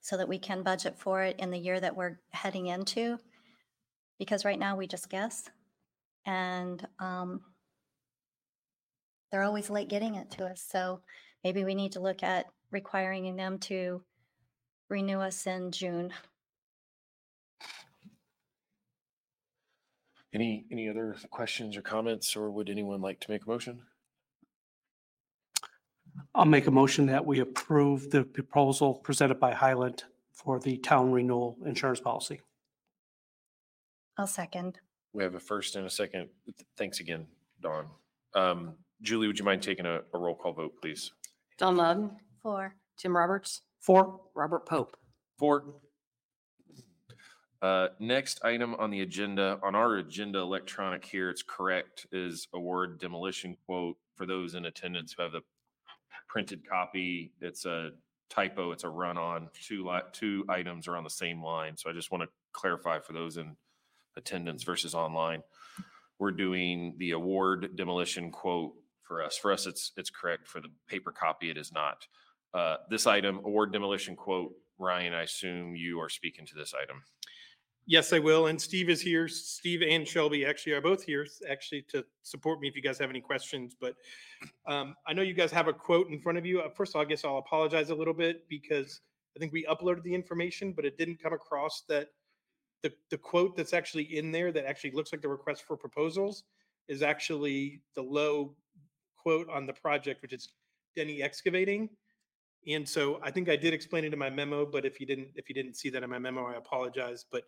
so 0.00 0.16
that 0.16 0.28
we 0.28 0.38
can 0.38 0.62
budget 0.62 0.98
for 0.98 1.22
it 1.22 1.36
in 1.38 1.50
the 1.50 1.58
year 1.58 1.80
that 1.80 1.96
we're 1.96 2.18
heading 2.30 2.66
into. 2.66 3.18
Because 4.18 4.44
right 4.44 4.58
now 4.58 4.76
we 4.76 4.86
just 4.86 5.10
guess. 5.10 5.50
And 6.24 6.86
um, 6.98 7.40
they're 9.30 9.42
always 9.42 9.68
late 9.68 9.88
getting 9.88 10.14
it 10.14 10.30
to 10.32 10.46
us. 10.46 10.64
So 10.66 11.00
maybe 11.44 11.64
we 11.64 11.74
need 11.74 11.92
to 11.92 12.00
look 12.00 12.22
at 12.22 12.46
requiring 12.70 13.36
them 13.36 13.58
to 13.58 14.02
renew 14.88 15.20
us 15.20 15.46
in 15.46 15.72
June. 15.72 16.12
Any, 20.36 20.66
any 20.70 20.86
other 20.86 21.16
questions 21.30 21.78
or 21.78 21.80
comments, 21.80 22.36
or 22.36 22.50
would 22.50 22.68
anyone 22.68 23.00
like 23.00 23.20
to 23.20 23.30
make 23.30 23.46
a 23.46 23.48
motion? 23.48 23.80
I'll 26.34 26.44
make 26.44 26.66
a 26.66 26.70
motion 26.70 27.06
that 27.06 27.24
we 27.24 27.40
approve 27.40 28.10
the 28.10 28.22
proposal 28.22 28.92
presented 28.96 29.40
by 29.40 29.54
Highland 29.54 30.04
for 30.34 30.60
the 30.60 30.76
town 30.76 31.10
renewal 31.10 31.56
insurance 31.64 32.00
policy. 32.00 32.42
I'll 34.18 34.26
second. 34.26 34.78
We 35.14 35.22
have 35.24 35.34
a 35.34 35.40
first 35.40 35.74
and 35.74 35.86
a 35.86 35.90
second. 35.90 36.28
Thanks 36.76 37.00
again, 37.00 37.26
Dawn. 37.62 37.86
Um, 38.34 38.74
Julie, 39.00 39.28
would 39.28 39.38
you 39.38 39.44
mind 39.46 39.62
taking 39.62 39.86
a, 39.86 40.02
a 40.12 40.18
roll 40.18 40.34
call 40.34 40.52
vote, 40.52 40.74
please? 40.82 41.12
Dawn 41.56 41.78
Loudon, 41.78 42.10
Four. 42.42 42.74
Tim 42.98 43.16
Roberts, 43.16 43.62
Four, 43.80 44.20
Robert 44.34 44.66
Pope. 44.66 44.98
Four. 45.38 45.64
Uh, 47.62 47.88
next 47.98 48.44
item 48.44 48.74
on 48.74 48.90
the 48.90 49.00
agenda, 49.00 49.58
on 49.62 49.74
our 49.74 49.96
agenda 49.96 50.38
electronic 50.38 51.04
here, 51.04 51.30
it's 51.30 51.42
correct, 51.42 52.06
is 52.12 52.48
award 52.52 52.98
demolition 53.00 53.56
quote 53.66 53.96
for 54.14 54.26
those 54.26 54.54
in 54.54 54.66
attendance 54.66 55.14
who 55.16 55.22
have 55.22 55.32
the 55.32 55.40
printed 56.28 56.68
copy. 56.68 57.32
It's 57.40 57.64
a 57.64 57.90
typo, 58.28 58.72
it's 58.72 58.84
a 58.84 58.88
run-on. 58.88 59.48
Two 59.60 59.86
li- 59.88 60.00
two 60.12 60.44
items 60.48 60.86
are 60.86 60.96
on 60.96 61.04
the 61.04 61.10
same 61.10 61.42
line. 61.42 61.76
So 61.76 61.88
I 61.88 61.92
just 61.92 62.10
want 62.10 62.24
to 62.24 62.28
clarify 62.52 62.98
for 63.00 63.12
those 63.12 63.36
in 63.36 63.56
attendance 64.16 64.62
versus 64.62 64.94
online. 64.94 65.42
We're 66.18 66.32
doing 66.32 66.94
the 66.98 67.12
award 67.12 67.76
demolition 67.76 68.30
quote 68.30 68.74
for 69.02 69.22
us. 69.22 69.36
For 69.36 69.52
us, 69.52 69.66
it's, 69.66 69.92
it's 69.96 70.10
correct. 70.10 70.48
For 70.48 70.60
the 70.60 70.70
paper 70.88 71.12
copy, 71.12 71.50
it 71.50 71.56
is 71.56 71.72
not. 71.72 72.06
Uh, 72.52 72.76
This 72.90 73.06
item, 73.06 73.38
award 73.38 73.72
demolition 73.72 74.16
quote, 74.16 74.52
Ryan, 74.78 75.14
I 75.14 75.22
assume 75.22 75.76
you 75.76 76.00
are 76.00 76.08
speaking 76.08 76.44
to 76.46 76.54
this 76.54 76.74
item. 76.74 77.02
Yes, 77.88 78.12
I 78.12 78.18
will. 78.18 78.48
And 78.48 78.60
Steve 78.60 78.90
is 78.90 79.00
here. 79.00 79.28
Steve 79.28 79.80
and 79.88 80.06
Shelby 80.06 80.44
actually 80.44 80.72
are 80.72 80.80
both 80.80 81.04
here, 81.04 81.24
actually 81.48 81.82
to 81.90 82.04
support 82.22 82.60
me 82.60 82.66
if 82.66 82.74
you 82.74 82.82
guys 82.82 82.98
have 82.98 83.10
any 83.10 83.20
questions. 83.20 83.76
But 83.80 83.94
um, 84.66 84.96
I 85.06 85.12
know 85.12 85.22
you 85.22 85.34
guys 85.34 85.52
have 85.52 85.68
a 85.68 85.72
quote 85.72 86.08
in 86.08 86.20
front 86.20 86.36
of 86.36 86.44
you. 86.44 86.60
Uh, 86.60 86.68
First 86.68 86.92
of 86.92 86.96
all, 86.96 87.02
I 87.02 87.04
guess 87.04 87.24
I'll 87.24 87.38
apologize 87.38 87.90
a 87.90 87.94
little 87.94 88.12
bit 88.12 88.48
because 88.48 89.00
I 89.36 89.38
think 89.38 89.52
we 89.52 89.64
uploaded 89.66 90.02
the 90.02 90.14
information, 90.14 90.72
but 90.72 90.84
it 90.84 90.98
didn't 90.98 91.22
come 91.22 91.32
across 91.32 91.84
that 91.88 92.08
the, 92.82 92.92
the 93.10 93.18
quote 93.18 93.56
that's 93.56 93.72
actually 93.72 94.16
in 94.16 94.32
there 94.32 94.50
that 94.50 94.66
actually 94.66 94.90
looks 94.90 95.12
like 95.12 95.22
the 95.22 95.28
request 95.28 95.62
for 95.62 95.76
proposals 95.76 96.42
is 96.88 97.02
actually 97.02 97.82
the 97.94 98.02
low 98.02 98.54
quote 99.16 99.48
on 99.48 99.64
the 99.64 99.72
project, 99.72 100.22
which 100.22 100.32
is 100.32 100.48
Denny 100.96 101.22
Excavating. 101.22 101.88
And 102.66 102.88
so 102.88 103.20
I 103.22 103.30
think 103.30 103.48
I 103.48 103.56
did 103.56 103.72
explain 103.72 104.04
it 104.04 104.12
in 104.12 104.18
my 104.18 104.30
memo, 104.30 104.66
but 104.66 104.84
if 104.84 105.00
you 105.00 105.06
didn't, 105.06 105.28
if 105.36 105.48
you 105.48 105.54
didn't 105.54 105.76
see 105.76 105.88
that 105.90 106.02
in 106.02 106.10
my 106.10 106.18
memo, 106.18 106.46
I 106.46 106.56
apologize. 106.56 107.24
But 107.30 107.44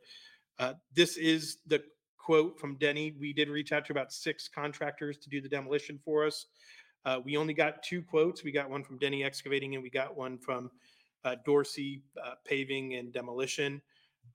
uh, 0.59 0.75
this 0.95 1.17
is 1.17 1.59
the 1.67 1.83
quote 2.17 2.59
from 2.59 2.77
Denny. 2.77 3.17
We 3.19 3.33
did 3.33 3.49
reach 3.49 3.73
out 3.73 3.85
to 3.87 3.93
about 3.93 4.13
six 4.13 4.49
contractors 4.49 5.19
to 5.19 5.29
do 5.29 5.41
the 5.41 5.49
demolition 5.49 5.99
for 6.05 6.27
us. 6.27 6.47
Uh, 7.05 7.21
we 7.25 7.37
only 7.37 7.55
got 7.55 7.83
two 7.83 8.03
quotes. 8.03 8.45
We 8.45 8.53
got 8.53 8.69
one 8.69 8.85
from 8.85 8.99
Denny 8.99 9.25
Excavating 9.25 9.75
and 9.75 9.83
we 9.83 9.91
got 9.91 10.17
one 10.17 10.39
from 10.39 10.71
uh, 11.25 11.37
Dorsey 11.45 12.03
uh, 12.23 12.35
Paving 12.45 12.95
and 12.95 13.13
Demolition. 13.13 13.81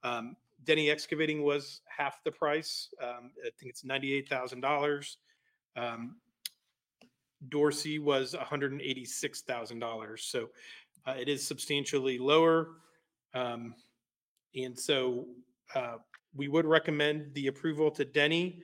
Um, 0.02 0.36
Denny 0.64 0.90
Excavating 0.90 1.42
was 1.42 1.82
half 1.86 2.22
the 2.24 2.32
price. 2.32 2.88
Um, 3.02 3.30
I 3.40 3.50
think 3.58 3.70
it's 3.70 3.84
ninety-eight 3.84 4.28
thousand 4.28 4.60
dollars. 4.60 5.18
Dorsey 7.48 7.98
was 7.98 8.34
$186,000. 8.34 10.20
So 10.20 10.48
uh, 11.06 11.14
it 11.18 11.28
is 11.28 11.46
substantially 11.46 12.18
lower. 12.18 12.68
Um, 13.34 13.74
and 14.54 14.78
so 14.78 15.26
uh, 15.74 15.96
we 16.34 16.48
would 16.48 16.66
recommend 16.66 17.34
the 17.34 17.48
approval 17.48 17.90
to 17.92 18.04
Denny. 18.04 18.62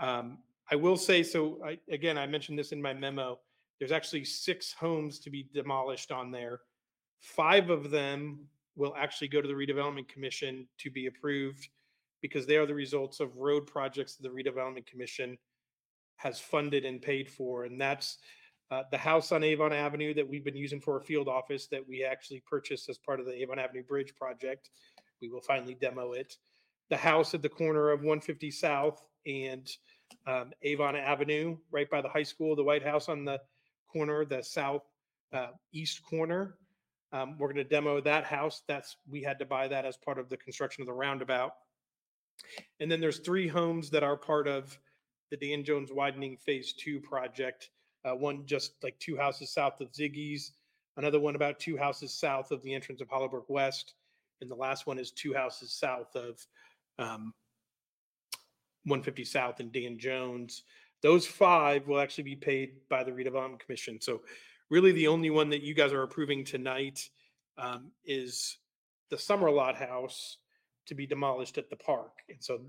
Um, 0.00 0.38
I 0.70 0.76
will 0.76 0.96
say, 0.96 1.22
so 1.22 1.58
I, 1.64 1.78
again, 1.90 2.18
I 2.18 2.26
mentioned 2.26 2.58
this 2.58 2.72
in 2.72 2.80
my 2.80 2.94
memo. 2.94 3.38
There's 3.78 3.92
actually 3.92 4.24
six 4.24 4.72
homes 4.72 5.18
to 5.20 5.30
be 5.30 5.48
demolished 5.52 6.12
on 6.12 6.30
there. 6.30 6.60
Five 7.20 7.70
of 7.70 7.90
them 7.90 8.46
will 8.76 8.94
actually 8.96 9.28
go 9.28 9.40
to 9.40 9.48
the 9.48 9.54
redevelopment 9.54 10.08
commission 10.08 10.66
to 10.78 10.90
be 10.90 11.06
approved 11.06 11.68
because 12.20 12.46
they 12.46 12.56
are 12.56 12.66
the 12.66 12.74
results 12.74 13.20
of 13.20 13.36
road 13.36 13.66
projects 13.66 14.16
the 14.16 14.28
redevelopment 14.28 14.86
commission 14.86 15.36
has 16.22 16.38
funded 16.38 16.84
and 16.84 17.02
paid 17.02 17.28
for. 17.28 17.64
And 17.64 17.80
that's 17.80 18.18
uh, 18.70 18.84
the 18.90 18.98
house 18.98 19.32
on 19.32 19.42
Avon 19.42 19.72
Avenue 19.72 20.14
that 20.14 20.28
we've 20.28 20.44
been 20.44 20.56
using 20.56 20.80
for 20.80 20.96
a 20.96 21.02
field 21.02 21.28
office 21.28 21.66
that 21.66 21.86
we 21.86 22.04
actually 22.04 22.42
purchased 22.48 22.88
as 22.88 22.96
part 22.96 23.20
of 23.20 23.26
the 23.26 23.34
Avon 23.42 23.58
Avenue 23.58 23.82
Bridge 23.82 24.14
project. 24.14 24.70
We 25.20 25.28
will 25.28 25.40
finally 25.40 25.74
demo 25.74 26.12
it. 26.12 26.36
The 26.90 26.96
house 26.96 27.34
at 27.34 27.42
the 27.42 27.48
corner 27.48 27.90
of 27.90 28.00
150 28.00 28.50
South 28.50 29.04
and 29.26 29.68
um, 30.26 30.52
Avon 30.62 30.96
Avenue, 30.96 31.56
right 31.70 31.90
by 31.90 32.00
the 32.00 32.08
high 32.08 32.22
school, 32.22 32.54
the 32.54 32.64
White 32.64 32.84
House 32.84 33.08
on 33.08 33.24
the 33.24 33.40
corner, 33.92 34.24
the 34.24 34.42
south 34.42 34.82
uh, 35.32 35.48
east 35.72 36.02
corner. 36.04 36.56
Um, 37.12 37.36
we're 37.38 37.48
going 37.48 37.56
to 37.56 37.64
demo 37.64 38.00
that 38.00 38.24
house. 38.24 38.62
That's 38.66 38.96
we 39.08 39.22
had 39.22 39.38
to 39.40 39.44
buy 39.44 39.68
that 39.68 39.84
as 39.84 39.96
part 39.96 40.18
of 40.18 40.28
the 40.28 40.36
construction 40.36 40.82
of 40.82 40.86
the 40.86 40.94
roundabout. 40.94 41.52
And 42.80 42.90
then 42.90 43.00
there's 43.00 43.18
three 43.18 43.48
homes 43.48 43.90
that 43.90 44.02
are 44.02 44.16
part 44.16 44.48
of 44.48 44.78
the 45.32 45.48
Dan 45.48 45.64
Jones 45.64 45.90
widening 45.90 46.36
phase 46.36 46.74
two 46.74 47.00
project. 47.00 47.70
Uh, 48.04 48.14
one 48.14 48.44
just 48.44 48.74
like 48.82 48.98
two 48.98 49.16
houses 49.16 49.50
south 49.50 49.80
of 49.80 49.90
Ziggy's, 49.92 50.52
another 50.96 51.18
one 51.18 51.36
about 51.36 51.58
two 51.58 51.76
houses 51.76 52.12
south 52.12 52.50
of 52.50 52.62
the 52.62 52.74
entrance 52.74 53.00
of 53.00 53.08
Hollowbrook 53.08 53.48
West, 53.48 53.94
and 54.40 54.50
the 54.50 54.54
last 54.54 54.86
one 54.86 54.98
is 54.98 55.10
two 55.10 55.32
houses 55.32 55.72
south 55.72 56.14
of 56.14 56.44
um, 56.98 57.32
150 58.84 59.24
South 59.24 59.60
and 59.60 59.72
Dan 59.72 59.98
Jones. 59.98 60.64
Those 61.00 61.26
five 61.26 61.86
will 61.86 62.00
actually 62.00 62.24
be 62.24 62.36
paid 62.36 62.72
by 62.90 63.02
the 63.02 63.12
redevelopment 63.12 63.60
commission. 63.60 64.00
So 64.00 64.20
really 64.68 64.92
the 64.92 65.08
only 65.08 65.30
one 65.30 65.48
that 65.50 65.62
you 65.62 65.74
guys 65.74 65.92
are 65.92 66.02
approving 66.02 66.44
tonight 66.44 67.08
um, 67.56 67.92
is 68.04 68.58
the 69.10 69.18
summer 69.18 69.50
lot 69.50 69.76
house 69.76 70.38
to 70.86 70.94
be 70.94 71.06
demolished 71.06 71.56
at 71.58 71.70
the 71.70 71.76
park. 71.76 72.12
And 72.28 72.38
so 72.40 72.60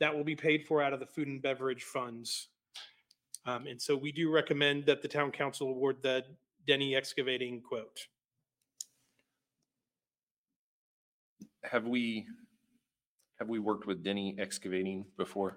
that 0.00 0.14
will 0.14 0.24
be 0.24 0.34
paid 0.34 0.66
for 0.66 0.82
out 0.82 0.92
of 0.92 1.00
the 1.00 1.06
food 1.06 1.28
and 1.28 1.40
beverage 1.40 1.84
funds. 1.84 2.48
Um, 3.46 3.66
and 3.66 3.80
so 3.80 3.96
we 3.96 4.12
do 4.12 4.30
recommend 4.30 4.86
that 4.86 5.02
the 5.02 5.08
town 5.08 5.30
council 5.30 5.68
award 5.68 5.96
the 6.02 6.24
Denny 6.66 6.96
excavating 6.96 7.60
quote. 7.60 8.06
Have 11.64 11.86
we, 11.86 12.26
have 13.38 13.48
we 13.48 13.58
worked 13.58 13.86
with 13.86 14.02
Denny 14.02 14.34
Excavating 14.38 15.04
before? 15.16 15.56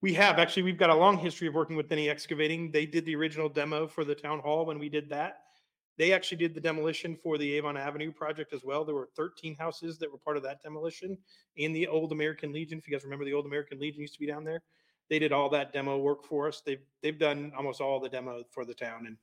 We 0.00 0.12
have, 0.14 0.40
actually, 0.40 0.64
we've 0.64 0.78
got 0.78 0.90
a 0.90 0.94
long 0.94 1.16
history 1.16 1.46
of 1.46 1.54
working 1.54 1.76
with 1.76 1.88
Denny 1.88 2.08
Excavating. 2.10 2.72
They 2.72 2.86
did 2.86 3.04
the 3.04 3.14
original 3.14 3.48
demo 3.48 3.86
for 3.86 4.04
the 4.04 4.16
town 4.16 4.40
hall 4.40 4.66
when 4.66 4.80
we 4.80 4.88
did 4.88 5.08
that. 5.10 5.41
They 5.98 6.12
actually 6.12 6.38
did 6.38 6.54
the 6.54 6.60
demolition 6.60 7.16
for 7.22 7.36
the 7.36 7.52
Avon 7.54 7.76
Avenue 7.76 8.12
project 8.12 8.52
as 8.52 8.64
well. 8.64 8.84
There 8.84 8.94
were 8.94 9.10
13 9.14 9.54
houses 9.56 9.98
that 9.98 10.10
were 10.10 10.18
part 10.18 10.36
of 10.36 10.42
that 10.44 10.62
demolition 10.62 11.18
in 11.56 11.72
the 11.72 11.86
old 11.86 12.12
American 12.12 12.52
Legion. 12.52 12.78
If 12.78 12.88
you 12.88 12.92
guys 12.92 13.04
remember, 13.04 13.24
the 13.24 13.34
old 13.34 13.46
American 13.46 13.78
Legion 13.78 14.00
used 14.00 14.14
to 14.14 14.20
be 14.20 14.26
down 14.26 14.44
there. 14.44 14.62
They 15.10 15.18
did 15.18 15.32
all 15.32 15.50
that 15.50 15.72
demo 15.72 15.98
work 15.98 16.24
for 16.24 16.48
us. 16.48 16.62
They've, 16.64 16.80
they've 17.02 17.18
done 17.18 17.52
almost 17.56 17.80
all 17.80 18.00
the 18.00 18.08
demo 18.08 18.42
for 18.50 18.64
the 18.64 18.74
town 18.74 19.06
and 19.06 19.16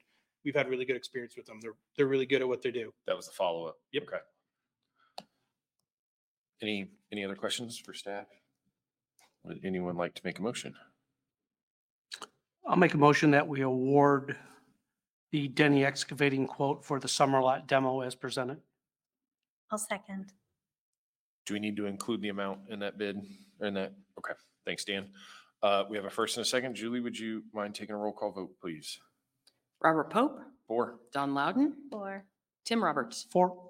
we've 0.46 0.56
had 0.56 0.70
really 0.70 0.86
good 0.86 0.96
experience 0.96 1.36
with 1.36 1.46
them. 1.46 1.60
They're, 1.62 1.76
they're 1.98 2.08
really 2.08 2.26
good 2.26 2.42
at 2.42 2.48
what 2.48 2.62
they 2.62 2.72
do. 2.72 2.94
That 3.08 3.16
was 3.16 3.28
the 3.28 3.34
follow-up. 3.34 3.78
Yep. 3.92 4.04
Okay. 4.04 5.26
Any, 6.62 6.92
any 7.12 7.26
other 7.26 7.36
questions 7.36 7.78
for 7.78 7.94
staff? 7.94 8.28
Would 9.44 9.62
anyone 9.64 9.96
like 9.96 10.14
to 10.16 10.22
make 10.24 10.40
a 10.40 10.42
motion? 10.42 10.76
I'll 12.68 12.76
make 12.76 12.94
a 12.94 12.98
motion 12.98 13.32
that 13.32 13.48
we 13.48 13.62
award 13.62 14.38
the 15.32 15.48
Denny 15.48 15.86
excavating 15.86 16.48
quote 16.48 16.84
for 16.84 17.00
the 17.00 17.08
summer 17.08 17.42
lot 17.42 17.68
demo 17.68 18.02
as 18.02 18.16
presented. 18.16 18.58
I'll 19.72 19.78
second. 19.78 20.34
Do 21.46 21.54
we 21.54 21.60
need 21.60 21.78
to 21.78 21.86
include 21.86 22.22
the 22.22 22.30
amount 22.30 22.62
in 22.70 22.80
that 22.80 22.98
bid, 22.98 23.22
in 23.62 23.74
that? 23.76 23.94
Okay, 24.18 24.34
thanks, 24.66 24.84
Dan. 24.84 25.10
Uh, 25.62 25.84
we 25.90 25.98
have 25.98 26.06
a 26.06 26.10
first 26.10 26.38
and 26.38 26.46
a 26.46 26.50
second. 26.50 26.76
Julie, 26.76 27.00
would 27.00 27.18
you 27.18 27.44
mind 27.54 27.76
taking 27.76 27.96
a 27.96 27.98
roll 27.98 28.14
call 28.14 28.32
vote, 28.32 28.52
please? 28.62 29.00
Robert 29.82 30.10
Pope, 30.10 30.40
Four. 30.68 31.00
Dawn 31.14 31.34
Loudon, 31.34 31.74
Four. 31.90 32.26
Tim 32.66 32.84
Roberts. 32.84 33.26
Four. 33.32 33.70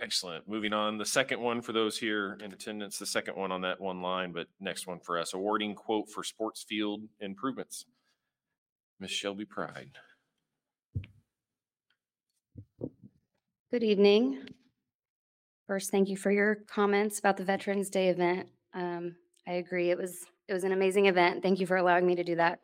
Excellent. 0.00 0.48
Moving 0.48 0.72
on, 0.72 0.98
the 0.98 1.04
second 1.04 1.40
one 1.40 1.60
for 1.60 1.72
those 1.72 1.98
here 1.98 2.38
in 2.42 2.52
attendance, 2.52 2.98
the 2.98 3.06
second 3.06 3.36
one 3.36 3.50
on 3.50 3.60
that 3.62 3.80
one 3.80 4.00
line, 4.00 4.32
but 4.32 4.46
next 4.60 4.86
one 4.86 5.00
for 5.00 5.18
us, 5.18 5.34
awarding 5.34 5.74
quote 5.74 6.08
for 6.10 6.22
sports 6.22 6.64
field 6.68 7.02
improvements. 7.20 7.86
Miss 9.00 9.10
Shelby 9.12 9.44
Pride. 9.44 9.92
Good 13.70 13.84
evening. 13.84 14.48
First, 15.68 15.90
thank 15.90 16.08
you 16.08 16.16
for 16.16 16.32
your 16.32 16.56
comments 16.66 17.18
about 17.18 17.36
the 17.36 17.44
Veterans 17.44 17.90
Day 17.90 18.08
event. 18.08 18.48
Um, 18.74 19.14
I 19.46 19.52
agree, 19.52 19.90
it 19.90 19.98
was, 19.98 20.24
it 20.48 20.52
was 20.52 20.64
an 20.64 20.72
amazing 20.72 21.06
event. 21.06 21.42
Thank 21.42 21.60
you 21.60 21.66
for 21.66 21.76
allowing 21.76 22.06
me 22.06 22.16
to 22.16 22.24
do 22.24 22.36
that. 22.36 22.60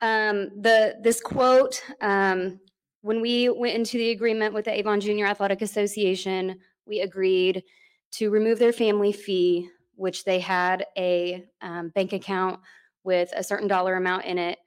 Um, 0.00 0.50
the, 0.60 0.96
this 1.02 1.20
quote, 1.20 1.82
um, 2.00 2.60
when 3.00 3.20
we 3.20 3.48
went 3.48 3.74
into 3.74 3.98
the 3.98 4.10
agreement 4.10 4.54
with 4.54 4.66
the 4.66 4.78
Avon 4.78 5.00
Junior 5.00 5.26
Athletic 5.26 5.62
Association, 5.62 6.60
we 6.86 7.00
agreed 7.00 7.64
to 8.12 8.30
remove 8.30 8.58
their 8.58 8.72
family 8.72 9.12
fee, 9.12 9.68
which 9.96 10.24
they 10.24 10.38
had 10.38 10.86
a, 10.96 11.44
um, 11.60 11.88
bank 11.88 12.12
account 12.12 12.60
with 13.02 13.32
a 13.34 13.42
certain 13.42 13.66
dollar 13.66 13.96
amount 13.96 14.26
in 14.26 14.38
it. 14.38 14.58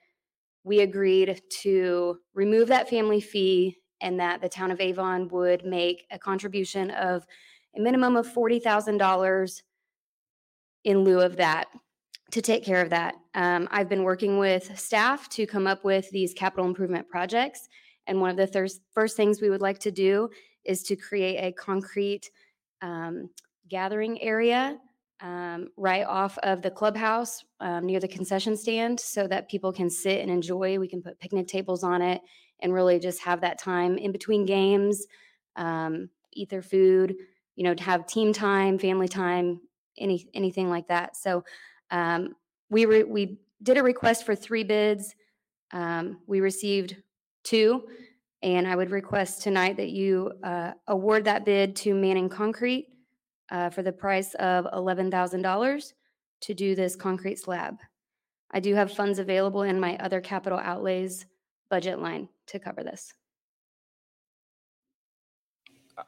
We 0.63 0.81
agreed 0.81 1.41
to 1.61 2.19
remove 2.33 2.67
that 2.69 2.89
family 2.89 3.21
fee 3.21 3.77
and 4.01 4.19
that 4.19 4.41
the 4.41 4.49
town 4.49 4.71
of 4.71 4.79
Avon 4.79 5.27
would 5.29 5.65
make 5.65 6.05
a 6.11 6.19
contribution 6.19 6.91
of 6.91 7.25
a 7.75 7.81
minimum 7.81 8.15
of 8.15 8.27
forty 8.27 8.59
thousand 8.59 8.97
dollars 8.97 9.63
in 10.83 11.03
lieu 11.03 11.21
of 11.21 11.37
that 11.37 11.67
to 12.31 12.41
take 12.41 12.63
care 12.63 12.81
of 12.81 12.89
that. 12.89 13.15
Um, 13.35 13.67
I've 13.71 13.89
been 13.89 14.03
working 14.03 14.39
with 14.39 14.77
staff 14.77 15.29
to 15.29 15.45
come 15.45 15.67
up 15.67 15.83
with 15.83 16.09
these 16.09 16.33
capital 16.33 16.65
improvement 16.65 17.07
projects. 17.07 17.69
And 18.07 18.19
one 18.19 18.31
of 18.31 18.37
the 18.37 18.47
thir- 18.47 18.67
first 18.91 19.15
things 19.15 19.41
we 19.41 19.49
would 19.49 19.61
like 19.61 19.79
to 19.79 19.91
do 19.91 20.29
is 20.65 20.83
to 20.83 20.95
create 20.95 21.37
a 21.37 21.51
concrete 21.53 22.29
um, 22.81 23.29
gathering 23.69 24.21
area 24.21 24.77
um, 25.23 25.69
right 25.77 26.05
off 26.05 26.37
of 26.39 26.61
the 26.61 26.69
clubhouse 26.69 27.45
um, 27.61 27.85
near 27.85 28.01
the 28.01 28.07
concession 28.07 28.57
stand 28.57 28.99
so 28.99 29.25
that 29.25 29.49
people 29.49 29.71
can 29.71 29.89
sit 29.89 30.19
and 30.19 30.29
enjoy. 30.29 30.77
We 30.77 30.89
can 30.89 31.01
put 31.01 31.17
picnic 31.17 31.47
tables 31.47 31.81
on 31.81 32.01
it 32.01 32.21
and 32.59 32.73
really 32.73 32.99
just 32.99 33.21
have 33.21 33.39
that 33.41 33.57
time 33.57 33.97
in 33.97 34.11
between 34.11 34.45
games, 34.45 35.07
um, 35.55 36.09
eat 36.33 36.49
their 36.49 36.61
food, 36.61 37.15
you 37.55 37.63
know, 37.63 37.73
to 37.73 37.83
have 37.83 38.05
team 38.05 38.33
time, 38.33 38.77
family 38.77 39.07
time, 39.07 39.61
any 39.97 40.27
anything 40.33 40.69
like 40.69 40.87
that. 40.89 41.15
So 41.15 41.45
um, 41.89 42.35
we 42.69 42.85
re- 42.85 43.03
we 43.03 43.39
did 43.61 43.77
a 43.77 43.83
request 43.83 44.25
for 44.25 44.35
three 44.35 44.63
bids. 44.65 45.15
Um, 45.71 46.19
we 46.27 46.41
received 46.41 46.97
two, 47.43 47.87
and 48.41 48.67
I 48.67 48.75
would 48.75 48.91
request 48.91 49.41
tonight 49.41 49.77
that 49.77 49.89
you 49.89 50.33
uh, 50.43 50.73
award 50.87 51.23
that 51.25 51.45
bid 51.45 51.77
to 51.77 51.93
Manning 51.93 52.27
Concrete 52.27 52.92
uh, 53.51 53.69
for 53.69 53.81
the 53.83 53.91
price 53.91 54.33
of 54.35 54.67
eleven 54.73 55.09
thousand 55.11 55.41
dollars 55.41 55.93
to 56.41 56.53
do 56.53 56.75
this 56.75 56.95
concrete 56.95 57.39
slab. 57.39 57.77
I 58.51 58.59
do 58.59 58.75
have 58.75 58.91
funds 58.91 59.19
available 59.19 59.63
in 59.63 59.79
my 59.79 59.97
other 59.97 60.21
capital 60.21 60.59
outlays 60.59 61.25
budget 61.69 61.99
line 61.99 62.29
to 62.47 62.59
cover 62.59 62.83
this. 62.83 63.13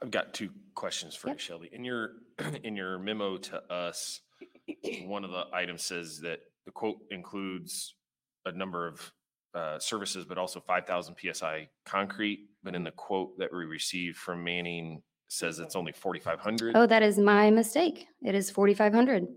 I've 0.02 0.12
got 0.12 0.34
two 0.34 0.50
questions 0.74 1.16
for 1.16 1.28
you, 1.28 1.32
Yep. 1.34 1.40
Shelby. 1.40 1.70
In 1.72 1.84
your, 1.84 2.12
in 2.64 2.76
your 2.76 2.98
memo 3.00 3.38
to 3.38 3.62
us, 3.72 4.22
one 5.06 5.24
of 5.24 5.32
the 5.32 5.46
items 5.54 5.84
says 5.84 6.20
that 6.22 6.40
the 6.66 6.72
quote 6.72 6.98
includes 7.12 7.96
a 8.46 8.52
number 8.52 8.88
of 8.88 9.12
uh, 9.54 9.80
services, 9.80 10.26
but 10.26 10.38
also 10.38 10.60
five 10.60 10.86
thousand 10.86 11.16
PSI 11.20 11.70
concrete. 11.86 12.50
But 12.64 12.76
in 12.76 12.84
the 12.84 12.92
quote 12.92 13.38
that 13.38 13.54
we 13.54 13.66
received 13.66 14.18
from 14.18 14.44
Manning 14.44 15.02
says 15.28 15.60
it's 15.60 15.76
only 15.76 15.92
forty-five 15.92 16.40
hundred. 16.40 16.76
Oh, 16.76 16.86
that 16.86 17.04
is 17.04 17.18
my 17.18 17.50
mistake. 17.52 18.08
It 18.22 18.36
is 18.36 18.50
forty-five 18.50 18.94
hundred. 18.94 19.28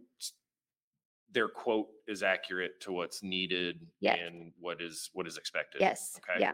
Their 1.32 1.48
quote 1.48 1.88
is 2.06 2.22
accurate 2.22 2.80
to 2.80 2.92
what's 2.92 3.22
needed 3.22 3.86
Yeah. 4.00 4.14
and 4.14 4.52
what 4.58 4.80
is, 4.80 5.10
what 5.12 5.26
is 5.26 5.36
expected. 5.36 5.80
Yes, 5.82 6.18
Okay. 6.18 6.40
yeah. 6.40 6.52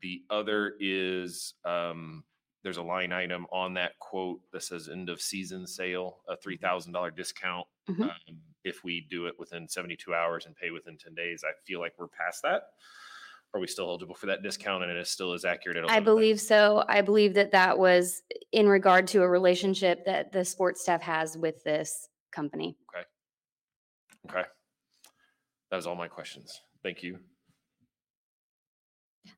The 0.00 0.22
other 0.28 0.74
is, 0.80 1.54
um, 1.64 2.24
there's 2.64 2.78
a 2.78 2.82
line 2.82 3.12
item 3.12 3.46
on 3.52 3.74
that 3.74 3.96
quote 4.00 4.40
that 4.52 4.64
says 4.64 4.88
end 4.88 5.08
of 5.08 5.20
season 5.20 5.66
sale, 5.68 6.18
a 6.28 6.36
three 6.36 6.56
thousand 6.56 6.92
dollar 6.92 7.10
discount. 7.10 7.66
Mhm. 7.88 8.02
Um, 8.10 8.40
If 8.64 8.82
we 8.84 9.00
do 9.08 9.26
it 9.28 9.38
within 9.38 9.68
seventy-two 9.68 10.14
hours 10.14 10.44
and 10.46 10.54
pay 10.56 10.70
within 10.72 10.98
ten 10.98 11.14
days, 11.14 11.44
I 11.44 11.52
feel 11.64 11.78
like 11.80 11.94
we're 11.98 12.08
past 12.08 12.42
that. 12.42 12.64
Are 13.54 13.60
we 13.60 13.66
still 13.66 13.86
eligible 13.86 14.14
for 14.14 14.26
that 14.26 14.42
discount 14.42 14.82
and 14.82 14.92
it 14.92 14.98
is 14.98 15.08
still 15.10 15.32
as 15.32 15.44
accurate? 15.44 15.82
I 15.88 16.00
believe 16.00 16.38
so. 16.38 16.84
I 16.86 17.00
believe 17.00 17.34
that 17.34 17.52
that 17.52 17.78
was 17.78 18.22
in 18.52 18.68
regard 18.68 19.06
to 19.08 19.22
a 19.22 19.28
relationship 19.28 20.04
that 20.04 20.32
the 20.32 20.44
sports 20.44 20.82
staff 20.82 21.00
has 21.02 21.36
with 21.36 21.64
this 21.64 22.08
company. 22.30 22.76
Okay. 22.94 24.38
Okay. 24.38 24.48
That 25.70 25.76
was 25.76 25.86
all 25.86 25.94
my 25.96 26.08
questions. 26.08 26.60
Thank 26.82 27.02
you. 27.02 27.18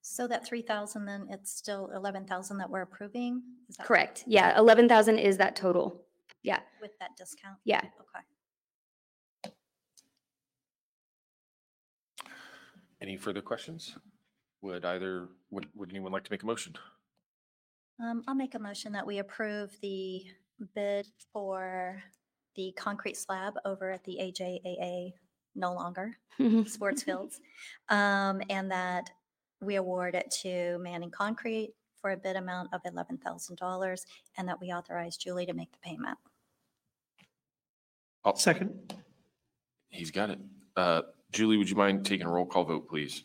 so 0.02 0.26
that 0.26 0.44
three 0.44 0.62
thousand, 0.62 1.04
then 1.04 1.26
it's 1.30 1.52
still 1.52 1.90
eleven 1.94 2.24
thousand 2.24 2.58
that 2.58 2.68
we're 2.68 2.82
approving? 2.82 3.42
Is 3.68 3.76
that 3.76 3.86
Correct. 3.86 4.24
Yeah, 4.26 4.58
eleven 4.58 4.88
thousand 4.88 5.18
is 5.18 5.36
that 5.38 5.54
total. 5.54 6.02
Yeah, 6.42 6.60
With 6.80 6.98
that 7.00 7.10
discount? 7.18 7.58
yeah. 7.64 7.78
Okay. 7.78 8.24
Any 13.00 13.16
further 13.16 13.40
questions? 13.42 13.96
Would 14.62 14.84
either, 14.84 15.28
would, 15.50 15.66
would 15.74 15.90
anyone 15.90 16.12
like 16.12 16.24
to 16.24 16.30
make 16.30 16.42
a 16.42 16.46
motion? 16.46 16.74
Um, 18.02 18.22
I'll 18.26 18.34
make 18.34 18.54
a 18.54 18.58
motion 18.58 18.92
that 18.92 19.06
we 19.06 19.18
approve 19.18 19.76
the 19.80 20.24
bid 20.74 21.06
for 21.32 22.02
the 22.56 22.72
concrete 22.76 23.16
slab 23.16 23.54
over 23.64 23.90
at 23.90 24.04
the 24.04 24.18
AJAA, 24.20 25.12
no 25.54 25.72
longer, 25.72 26.16
sports 26.66 27.02
fields. 27.02 27.40
Um, 27.88 28.42
and 28.50 28.70
that 28.70 29.10
we 29.60 29.76
award 29.76 30.14
it 30.14 30.30
to 30.42 30.78
Manning 30.78 31.10
Concrete 31.10 31.74
for 32.00 32.12
a 32.12 32.16
bid 32.16 32.36
amount 32.36 32.72
of 32.72 32.80
eleven 32.86 33.18
thousand 33.18 33.56
dollars 33.58 34.06
and 34.38 34.48
that 34.48 34.58
we 34.58 34.68
authorize 34.68 35.18
Julie 35.18 35.44
to 35.46 35.52
make 35.52 35.70
the 35.72 35.78
payment. 35.82 36.16
Oh, 38.24 38.34
Second. 38.34 38.94
He's 39.88 40.10
got 40.10 40.30
it. 40.30 40.38
Uh, 40.76 41.02
Julie, 41.32 41.56
would 41.56 41.70
you 41.70 41.76
mind 41.76 42.04
taking 42.04 42.26
a 42.26 42.30
roll 42.30 42.46
call 42.46 42.64
vote, 42.64 42.88
please? 42.88 43.24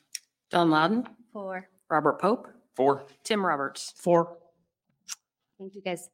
Dawn 0.51 0.69
Loudon, 0.69 1.07
For, 1.33 1.67
Robert 1.89 2.19
Pope, 2.19 2.47
Four. 2.75 3.05
Tim 3.23 3.45
Roberts. 3.45 3.93
Four. 3.97 4.37
Thank 5.57 5.75
you, 5.75 5.81
guys. 5.81 6.09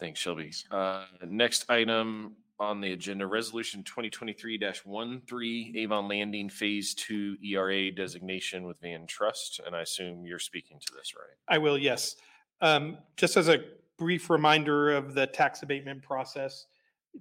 Thanks, 0.00 0.20
Shelby. 0.20 0.52
Uh, 0.70 1.04
next 1.26 1.68
item 1.68 2.36
on 2.60 2.80
the 2.80 2.92
agenda, 2.92 3.26
resolution 3.26 3.82
twenty 3.84 4.08
twenty-three 4.10 4.58
13 4.58 5.74
Avon 5.76 6.08
Landing 6.08 6.48
Phase 6.48 6.94
Two 6.94 7.36
ERA 7.44 7.90
designation 7.90 8.64
with 8.64 8.80
VanTrust, 8.80 9.60
and 9.66 9.74
I 9.76 9.82
assume 9.82 10.24
you're 10.24 10.38
speaking 10.38 10.78
to 10.80 10.92
this, 10.96 11.14
right? 11.14 11.36
I 11.48 11.58
will, 11.58 11.76
yes. 11.78 12.16
Um, 12.60 12.98
Just 13.16 13.36
as 13.36 13.48
a 13.48 13.58
brief 13.98 14.30
reminder 14.30 14.92
of 14.96 15.14
the 15.14 15.26
tax 15.26 15.62
abatement 15.62 16.02
process, 16.02 16.66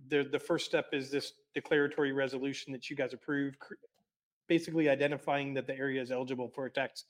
the, 0.10 0.28
the 0.32 0.40
first 0.40 0.66
step 0.66 0.88
is 0.94 1.10
this 1.12 1.34
declaratory 1.56 2.12
resolution 2.14 2.72
that 2.74 2.90
you 2.90 2.96
guys 2.96 3.14
approved, 3.14 3.58
cr- 3.60 3.74
basically 4.48 4.90
identifying 4.90 5.54
that 5.56 5.68
the 5.68 5.78
area 5.78 6.02
is 6.02 6.12
eligible 6.12 6.50
for 6.50 6.66
a 6.66 6.70
tax 6.70 7.06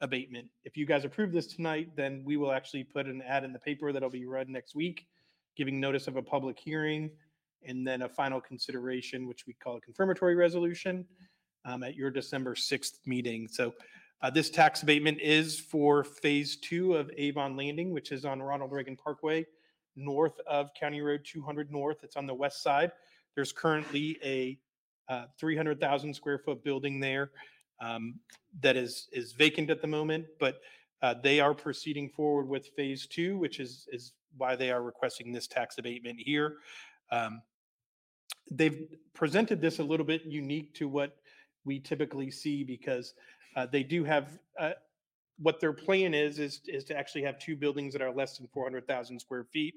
abatement. 0.00 0.48
If 0.64 0.76
you 0.76 0.86
guys 0.86 1.04
approve 1.04 1.32
this 1.32 1.46
tonight, 1.46 1.90
then 1.96 2.22
we 2.24 2.36
will 2.36 2.52
actually 2.52 2.84
put 2.84 3.06
an 3.06 3.22
ad 3.22 3.44
in 3.44 3.52
the 3.52 3.58
paper 3.58 3.92
that'll 3.92 4.10
be 4.10 4.26
read 4.26 4.48
next 4.48 4.74
week, 4.74 5.06
giving 5.56 5.80
notice 5.80 6.06
of 6.06 6.16
a 6.16 6.22
public 6.22 6.58
hearing, 6.58 7.10
and 7.64 7.86
then 7.86 8.02
a 8.02 8.08
final 8.08 8.40
consideration, 8.40 9.26
which 9.26 9.46
we 9.46 9.54
call 9.54 9.76
a 9.76 9.80
confirmatory 9.80 10.36
resolution, 10.36 11.04
um, 11.64 11.82
at 11.82 11.94
your 11.94 12.10
December 12.10 12.54
6th 12.54 12.98
meeting. 13.06 13.48
So 13.48 13.74
uh, 14.22 14.30
This 14.30 14.50
tax 14.50 14.82
abatement 14.82 15.20
is 15.20 15.58
for 15.58 16.04
Phase 16.04 16.56
Two 16.56 16.94
of 16.94 17.10
Avon 17.16 17.56
Landing, 17.56 17.92
which 17.92 18.12
is 18.12 18.24
on 18.24 18.40
Ronald 18.40 18.72
Reagan 18.72 18.96
Parkway, 18.96 19.46
north 19.96 20.38
of 20.46 20.72
County 20.74 21.00
Road 21.00 21.20
200 21.24 21.70
North. 21.72 21.98
It's 22.02 22.16
on 22.16 22.26
the 22.26 22.34
west 22.34 22.62
side. 22.62 22.92
There's 23.34 23.52
currently 23.52 24.18
a 24.24 24.58
uh, 25.08 25.24
300,000 25.38 26.14
square 26.14 26.38
foot 26.38 26.62
building 26.64 27.00
there 27.00 27.30
um, 27.80 28.14
that 28.60 28.76
is, 28.76 29.08
is 29.12 29.32
vacant 29.32 29.70
at 29.70 29.80
the 29.80 29.86
moment, 29.86 30.26
but 30.38 30.60
uh, 31.02 31.14
they 31.22 31.40
are 31.40 31.54
proceeding 31.54 32.08
forward 32.08 32.48
with 32.48 32.68
Phase 32.76 33.06
Two, 33.06 33.38
which 33.38 33.60
is, 33.60 33.86
is 33.92 34.12
why 34.36 34.56
they 34.56 34.70
are 34.70 34.82
requesting 34.82 35.32
this 35.32 35.46
tax 35.46 35.78
abatement 35.78 36.18
here. 36.18 36.56
Um, 37.12 37.40
They've 38.50 38.88
presented 39.14 39.60
this 39.60 39.78
a 39.78 39.84
little 39.84 40.06
bit 40.06 40.24
unique 40.24 40.74
to 40.74 40.88
what 40.88 41.16
we 41.64 41.80
typically 41.80 42.30
see 42.30 42.64
because 42.64 43.14
uh, 43.56 43.66
they 43.66 43.82
do 43.82 44.04
have, 44.04 44.38
uh, 44.58 44.72
what 45.38 45.60
their 45.60 45.72
plan 45.72 46.14
is, 46.14 46.38
is, 46.38 46.60
is 46.66 46.84
to 46.84 46.96
actually 46.96 47.22
have 47.22 47.38
two 47.38 47.56
buildings 47.56 47.92
that 47.92 48.02
are 48.02 48.12
less 48.12 48.38
than 48.38 48.48
400,000 48.48 49.20
square 49.20 49.44
feet. 49.44 49.74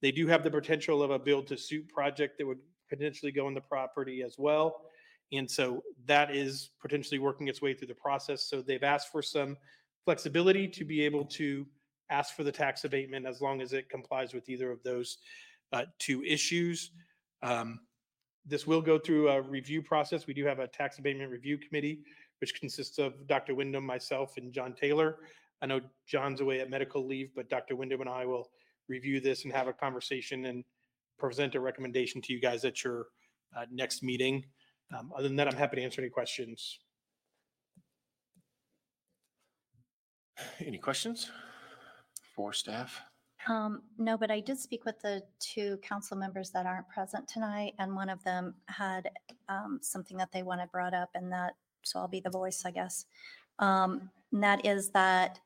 They 0.00 0.10
do 0.10 0.26
have 0.26 0.42
the 0.42 0.50
potential 0.50 1.02
of 1.02 1.10
a 1.10 1.18
build-to-suit 1.18 1.88
project 1.88 2.38
that 2.38 2.46
would 2.46 2.60
potentially 2.88 3.32
go 3.32 3.46
on 3.46 3.54
the 3.54 3.60
property 3.60 4.22
as 4.22 4.36
well. 4.38 4.82
And 5.32 5.50
so 5.50 5.82
that 6.06 6.34
is 6.34 6.70
potentially 6.80 7.18
working 7.18 7.48
its 7.48 7.60
way 7.60 7.74
through 7.74 7.88
the 7.88 7.94
process. 7.94 8.44
So 8.48 8.62
they've 8.62 8.82
asked 8.82 9.12
for 9.12 9.22
some 9.22 9.56
flexibility 10.04 10.66
to 10.68 10.84
be 10.84 11.02
able 11.02 11.24
to 11.26 11.66
ask 12.10 12.34
for 12.34 12.44
the 12.44 12.52
tax 12.52 12.84
abatement 12.84 13.26
as 13.26 13.40
long 13.42 13.60
as 13.60 13.72
it 13.72 13.90
complies 13.90 14.32
with 14.32 14.48
either 14.48 14.70
of 14.70 14.82
those 14.82 15.18
uh, 15.72 15.84
two 15.98 16.22
issues. 16.24 16.92
Um, 17.42 17.80
This 18.46 18.66
will 18.66 18.80
go 18.80 18.98
through 18.98 19.28
a 19.28 19.42
review 19.42 19.82
process. 19.82 20.26
We 20.26 20.32
do 20.32 20.46
have 20.46 20.58
a 20.60 20.66
tax 20.66 20.98
abatement 20.98 21.30
review 21.30 21.58
committee, 21.58 22.00
which 22.40 22.58
consists 22.58 22.98
of 22.98 23.26
Dr. 23.26 23.54
Wyndham, 23.54 23.84
myself, 23.84 24.38
and 24.38 24.54
John 24.54 24.72
Taylor. 24.74 25.16
I 25.60 25.66
know 25.66 25.80
John's 26.06 26.40
away 26.40 26.60
at 26.60 26.70
medical 26.70 27.06
leave, 27.06 27.34
but 27.34 27.50
Dr. 27.50 27.76
Wyndham 27.76 28.00
and 28.00 28.08
I 28.08 28.24
will 28.24 28.48
review 28.88 29.20
this 29.20 29.44
and 29.44 29.52
have 29.52 29.68
a 29.68 29.72
conversation 29.74 30.46
and 30.46 30.64
present 31.18 31.54
a 31.54 31.60
recommendation 31.60 32.20
to 32.22 32.32
you 32.32 32.40
guys 32.40 32.64
at 32.64 32.84
your 32.84 33.06
uh, 33.56 33.66
next 33.70 34.02
meeting. 34.02 34.44
Um, 34.96 35.12
Other 35.16 35.28
than 35.28 35.36
that, 35.36 35.48
I'm 35.48 35.56
happy 35.56 35.76
to 35.76 35.82
answer 35.82 36.00
any 36.00 36.10
questions. 36.10 36.78
Any 40.60 40.78
questions 40.78 41.30
for 42.34 42.52
staff? 42.52 43.00
Um, 43.48 43.82
no, 43.96 44.16
but 44.16 44.30
I 44.30 44.40
did 44.40 44.58
speak 44.58 44.84
with 44.84 45.00
the 45.00 45.22
two 45.40 45.78
council 45.78 46.16
members 46.16 46.50
that 46.50 46.66
aren't 46.66 46.88
present 46.88 47.26
tonight, 47.26 47.74
and 47.78 47.94
one 47.94 48.08
of 48.08 48.22
them 48.24 48.54
had 48.66 49.10
um, 49.48 49.78
something 49.82 50.16
that 50.16 50.30
they 50.32 50.42
wanted 50.42 50.70
brought 50.70 50.94
up, 50.94 51.10
and 51.14 51.32
that, 51.32 51.54
so 51.82 51.98
I'll 51.98 52.08
be 52.08 52.20
the 52.20 52.30
voice, 52.30 52.62
I 52.64 52.70
guess. 52.70 53.06
Um, 53.58 54.10
and 54.32 54.42
that 54.42 54.64
is 54.66 54.90
that 54.90 55.40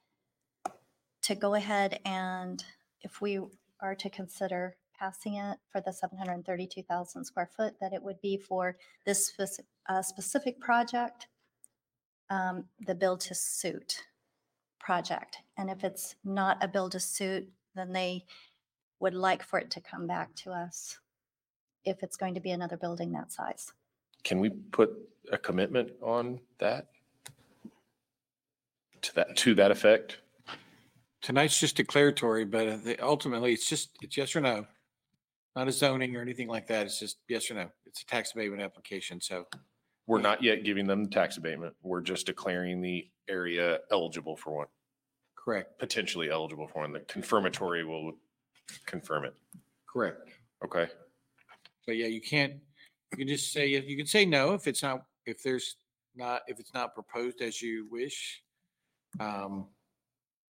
to 1.23 1.35
go 1.35 1.55
ahead 1.55 2.01
and 2.05 2.63
if 3.03 3.21
we 3.21 3.41
are 3.81 3.95
to 3.95 4.11
consider 4.11 4.77
passing 5.03 5.35
it 5.35 5.59
for 5.71 5.81
the 5.81 5.93
732,000 5.93 7.25
square 7.25 7.51
foot, 7.57 7.75
that 7.81 7.93
it 7.93 8.03
would 8.03 8.21
be 8.21 8.37
for 8.37 8.77
this 9.05 9.27
specific, 9.27 9.67
uh, 9.88 10.01
specific 10.01 10.61
project, 10.61 11.27
um, 12.31 12.65
the 12.87 12.95
build 12.95 13.21
to 13.21 13.35
suit 13.35 14.05
project. 14.79 15.38
And 15.57 15.69
if 15.69 15.83
it's 15.83 16.15
not 16.25 16.62
a 16.62 16.69
build 16.69 16.93
to 16.93 17.01
suit, 17.01 17.49
then 17.75 17.93
they 17.93 18.25
would 19.01 19.15
like 19.15 19.43
for 19.43 19.59
it 19.59 19.73
to 19.73 19.81
come 19.81 20.07
back 20.07 20.35
to 20.37 20.53
us 20.53 20.99
if 21.85 22.05
it's 22.05 22.17
going 22.17 22.35
to 22.35 22.41
be 22.41 22.53
another 22.53 22.77
building 22.77 23.11
that 23.12 23.33
size. 23.33 23.73
Can 24.23 24.38
we 24.38 24.51
put 24.51 24.91
a 25.33 25.38
commitment 25.38 25.91
on 26.01 26.38
that? 26.61 26.87
To 29.03 29.15
that, 29.17 29.37
to 29.38 29.55
that 29.57 29.73
effect? 29.73 30.19
Tonight's 31.23 31.59
just 31.59 31.75
declaratory, 31.75 32.45
but 32.45 32.69
uh, 32.69 32.77
the- 32.77 33.05
ultimately, 33.05 33.53
it's 33.53 33.69
just, 33.69 33.91
it's 34.01 34.17
yes 34.17 34.37
or 34.37 34.41
no. 34.41 34.67
Not 35.55 35.69
a 35.69 35.73
zoning 35.73 36.17
or 36.17 36.23
anything 36.23 36.49
like 36.49 36.67
that. 36.69 36.87
It's 36.87 36.99
just 36.99 37.19
yes 37.29 37.51
or 37.51 37.55
no. 37.55 37.69
It's 37.87 38.03
a 38.03 38.07
tax 38.07 38.33
abatement 38.33 38.62
application, 38.62 39.21
so. 39.21 39.47
We're 40.07 40.21
not 40.21 40.43
yet 40.43 40.65
giving 40.65 40.87
them 40.87 41.05
the 41.05 41.11
tax 41.11 41.37
abatement. 41.37 41.75
We're 41.83 42.01
just 42.01 42.27
declaring 42.27 42.81
the 42.81 43.09
area 43.29 43.79
eligible 43.91 44.37
for 44.37 44.53
one, 44.57 44.67
Correct, 45.37 45.79
potentially 45.79 46.29
eligible 46.31 46.67
for 46.67 46.81
one. 46.81 46.93
The 46.93 47.01
confirmatory 47.01 47.85
will 47.85 48.12
confirm 48.87 49.25
it. 49.27 49.35
correct. 49.88 50.31
Okay. 50.65 50.88
But 51.87 51.97
yeah, 51.97 52.07
you 52.07 52.21
can't, 52.21 52.55
you 53.12 53.19
can 53.19 53.29
just 53.29 53.53
say, 53.53 53.67
you 53.67 53.97
can 53.97 54.07
say 54.07 54.25
no 54.25 54.55
if 54.55 54.67
it's 54.67 54.83
not, 54.83 55.05
if 55.27 55.43
there's 55.43 55.77
not, 56.17 56.43
if 56.49 56.59
it's 56.59 56.75
not 56.75 56.95
proposed 56.95 57.41
as 57.41 57.61
you 57.62 57.87
wish. 57.91 58.43
Um, 59.21 59.67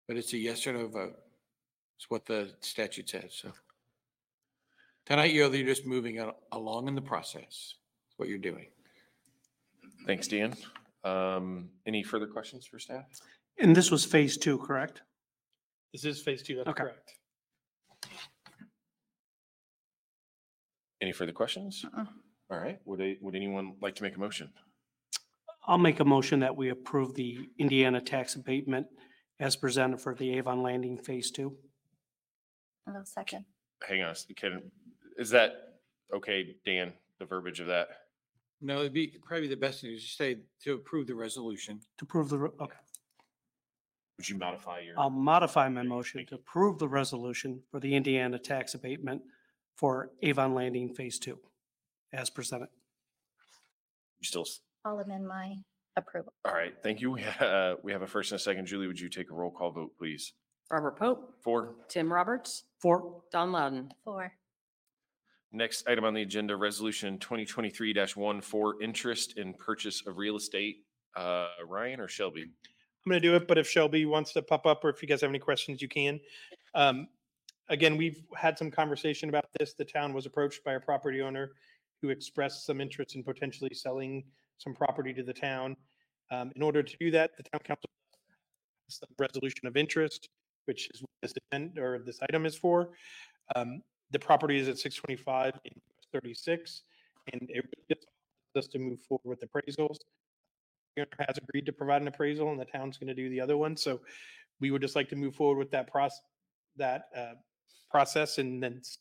But 0.07 0.17
it's 0.17 0.33
a 0.33 0.37
yes 0.37 0.65
or 0.67 0.73
no 0.73 0.87
vote. 0.87 1.15
It's 1.97 2.09
what 2.09 2.25
the 2.25 2.51
statute 2.61 3.09
says, 3.09 3.33
so. 3.41 3.51
Tonight, 5.07 5.31
you're 5.33 5.53
you're 5.55 5.65
just 5.65 5.85
moving 5.85 6.17
al- 6.17 6.35
along 6.51 6.89
in 6.89 6.95
the 6.95 7.01
process. 7.01 7.75
That's 8.03 8.17
what 8.17 8.27
you're 8.27 8.37
doing. 8.37 8.67
Thanks, 10.05 10.27
Dan. 10.27 10.53
Um, 11.05 11.69
any 11.85 12.03
further 12.03 12.27
questions 12.27 12.65
for 12.65 12.77
staff? 12.77 13.05
And 13.57 13.73
this 13.75 13.89
was 13.89 14.03
phase 14.03 14.37
two, 14.37 14.57
correct? 14.57 15.01
This 15.93 16.03
is 16.03 16.21
phase 16.21 16.43
two, 16.43 16.57
that's 16.57 16.67
Okay. 16.69 16.83
correct. 16.83 17.13
Any 21.01 21.13
further 21.13 21.31
questions? 21.31 21.85
Uh-uh. 21.85 22.05
All 22.49 22.59
right. 22.59 22.79
Would, 22.85 22.99
a- 23.01 23.17
would 23.21 23.35
anyone 23.35 23.75
like 23.81 23.95
to 23.95 24.03
make 24.03 24.15
a 24.15 24.19
motion? 24.19 24.51
I'll 25.67 25.77
make 25.77 25.99
a 26.01 26.05
motion 26.05 26.39
that 26.41 26.55
we 26.55 26.69
approve 26.69 27.13
the 27.15 27.37
Indiana 27.57 28.01
tax 28.01 28.35
abatement 28.35 28.87
as 29.39 29.55
presented 29.55 30.01
for 30.01 30.15
the 30.15 30.37
Avon 30.37 30.63
Landing 30.63 30.97
Phase 30.97 31.31
Two. 31.31 31.55
And 32.85 32.97
a 32.97 33.05
second. 33.05 33.45
Hang 33.87 34.01
on, 34.01 34.15
can, 34.35 34.71
is 35.17 35.29
that, 35.31 35.51
okay, 36.13 36.55
Dan, 36.65 36.93
the 37.19 37.25
verbiage 37.25 37.59
of 37.59 37.67
that? 37.67 37.87
No, 38.61 38.79
it'd 38.79 38.93
be 38.93 39.17
probably 39.23 39.47
the 39.47 39.55
best 39.55 39.81
thing 39.81 39.91
is 39.91 40.03
to 40.03 40.09
say 40.09 40.37
to 40.63 40.73
approve 40.73 41.07
the 41.07 41.15
resolution. 41.15 41.79
To 41.99 42.05
approve 42.05 42.29
the, 42.29 42.39
re- 42.39 42.49
okay, 42.59 42.77
Would 44.17 44.29
you 44.29 44.37
modify 44.37 44.79
your? 44.79 44.99
I'll 44.99 45.09
modify 45.11 45.69
my 45.69 45.83
motion 45.83 46.25
to 46.27 46.35
approve 46.35 46.79
the 46.79 46.87
resolution 46.87 47.61
for 47.69 47.79
the 47.79 47.95
Indiana 47.95 48.39
tax 48.39 48.73
abatement 48.73 49.21
for 49.75 50.09
Avon 50.23 50.55
Landing 50.55 50.93
Phase 50.95 51.19
Two 51.19 51.37
as 52.11 52.29
presented. 52.31 52.69
You 54.19 54.25
Still, 54.27 54.41
s- 54.41 54.61
I'll 54.83 54.99
amend 54.99 55.27
my 55.27 55.57
approval. 55.95 56.33
all 56.45 56.53
right, 56.53 56.73
thank 56.81 56.99
you. 56.99 57.11
We 57.11 57.23
uh, 57.39 57.75
We 57.83 57.91
have 57.91 58.01
a 58.01 58.07
first 58.07 58.31
and 58.31 58.39
a 58.39 58.43
second. 58.43 58.65
Julie, 58.65 58.87
would 58.87 58.99
you 58.99 59.09
take 59.09 59.29
a 59.29 59.35
roll 59.35 59.51
call 59.51 59.69
vote, 59.71 59.91
please? 59.99 60.33
Robert 60.71 60.97
Pope, 60.97 61.35
Four. 61.43 61.75
Tim 61.89 62.11
Roberts, 62.11 62.63
Four, 62.79 63.21
Dawn 63.31 63.51
Loudon. 63.51 63.93
Four. 64.03 64.33
Next 65.51 65.87
item 65.87 66.03
on 66.03 66.13
the 66.13 66.21
agenda, 66.21 66.55
resolution 66.55 67.17
twenty 67.19 67.45
twenty-three 67.45 67.95
one 68.15 68.41
for 68.41 68.81
interest 68.81 69.37
in 69.37 69.53
purchase 69.53 70.05
of 70.05 70.17
real 70.17 70.35
estate. 70.35 70.83
Uh, 71.15 71.47
Ryan 71.65 71.99
or 71.99 72.07
Shelby? 72.07 72.43
I'm 72.43 73.09
going 73.09 73.21
to 73.21 73.27
do 73.27 73.35
it, 73.35 73.47
but 73.47 73.57
if 73.57 73.67
Shelby 73.67 74.05
wants 74.05 74.33
to 74.33 74.41
pop 74.41 74.65
up 74.65 74.83
or 74.83 74.89
if 74.89 75.01
you 75.01 75.07
guys 75.07 75.21
have 75.21 75.29
any 75.29 75.39
questions, 75.39 75.81
you 75.81 75.87
can. 75.87 76.19
Um, 76.75 77.07
Again, 77.69 77.97
we've 77.97 78.23
had 78.33 78.57
some 78.57 78.71
conversation 78.71 79.27
about 79.27 79.43
this. 79.59 79.73
The 79.73 79.83
town 79.83 80.13
was 80.13 80.25
approached 80.25 80.63
by 80.63 80.75
a 80.75 80.79
property 80.79 81.21
owner 81.21 81.51
who 82.01 82.09
expressed 82.09 82.65
some 82.65 82.79
interest 82.79 83.15
in 83.15 83.23
potentially 83.23 83.73
selling 83.73 84.23
some 84.57 84.73
property 84.73 85.13
to 85.13 85.21
the 85.21 85.33
town. 85.33 85.75
Um, 86.31 86.53
In 86.55 86.61
order 86.61 86.81
to 86.81 86.97
do 86.97 87.11
that, 87.11 87.31
the 87.35 87.43
town 87.43 87.59
council 87.65 87.89
the 89.01 89.07
resolution 89.19 89.67
of 89.67 89.75
interest, 89.75 90.29
which 90.63 90.89
is 90.93 91.01
what 91.01 91.09
this 91.21 91.33
event 91.51 91.77
or 91.77 91.99
this 91.99 92.19
item 92.21 92.45
is 92.45 92.55
for. 92.55 92.91
Um, 93.55 93.81
The 94.11 94.19
property 94.19 94.57
is 94.57 94.67
at 94.67 94.77
625 94.77 95.59
and 95.65 95.81
36, 96.13 96.83
and 97.33 97.41
it 97.49 97.65
just 97.89 98.07
us 98.55 98.67
to 98.67 98.79
move 98.79 98.99
forward 99.01 99.25
with 99.25 99.41
appraisals 99.41 99.97
the 100.97 101.03
owner 101.03 101.25
has 101.27 101.37
agreed 101.37 101.65
to 101.65 101.71
provide 101.71 102.01
an 102.01 102.07
appraisal 102.07 102.49
and 102.49 102.59
the 102.59 102.65
town's 102.65 102.97
going 102.97 103.07
to 103.07 103.13
do 103.13 103.29
the 103.29 103.39
other 103.39 103.55
one. 103.55 103.77
So 103.77 104.01
we 104.59 104.71
would 104.71 104.81
just 104.81 104.95
like 104.95 105.07
to 105.09 105.15
move 105.15 105.35
forward 105.35 105.59
with 105.59 105.71
that 105.71 105.87
process, 105.91 106.21
that 106.75 107.03
uh, 107.15 107.33
process 107.91 108.39
and 108.39 108.61
then 108.61 108.77
s- 108.79 108.97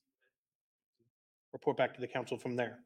report 1.55 1.77
back 1.79 1.95
to 1.95 2.01
the 2.01 2.07
council 2.07 2.37
from 2.37 2.55
there. 2.55 2.81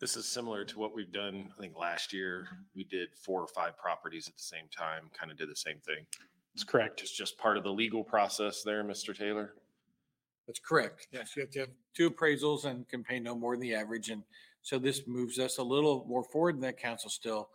This 0.00 0.16
is 0.16 0.26
similar 0.26 0.64
to 0.64 0.78
what 0.78 0.94
we've 0.94 1.10
done, 1.10 1.48
I 1.56 1.60
think 1.60 1.76
last 1.76 2.12
year, 2.12 2.46
we 2.76 2.84
did 2.84 3.08
four 3.16 3.40
or 3.40 3.48
five 3.48 3.76
properties 3.78 4.28
at 4.28 4.36
the 4.36 4.42
same 4.42 4.66
time, 4.76 5.10
kind 5.18 5.32
of 5.32 5.38
did 5.38 5.48
the 5.50 5.56
same 5.56 5.78
thing. 5.78 6.04
That's 6.54 6.64
correct. 6.64 7.00
It's 7.00 7.10
just 7.10 7.36
part 7.38 7.56
of 7.56 7.64
the 7.64 7.72
legal 7.72 8.04
process 8.04 8.62
there, 8.62 8.84
Mr. 8.84 9.16
Taylor. 9.16 9.54
That's 10.48 10.58
correct. 10.58 11.06
Yes, 11.12 11.36
you 11.36 11.42
have 11.42 11.50
to 11.50 11.60
have 11.60 11.68
two 11.94 12.10
appraisals 12.10 12.64
and 12.64 12.88
can 12.88 13.04
pay 13.04 13.20
no 13.20 13.36
more 13.36 13.54
than 13.54 13.60
the 13.60 13.74
average. 13.74 14.08
And 14.08 14.24
so 14.62 14.78
this 14.78 15.06
moves 15.06 15.38
us 15.38 15.58
a 15.58 15.62
little 15.62 16.06
more 16.08 16.24
forward 16.24 16.54
and 16.54 16.64
that 16.64 16.78
council 16.78 17.10
still 17.10 17.50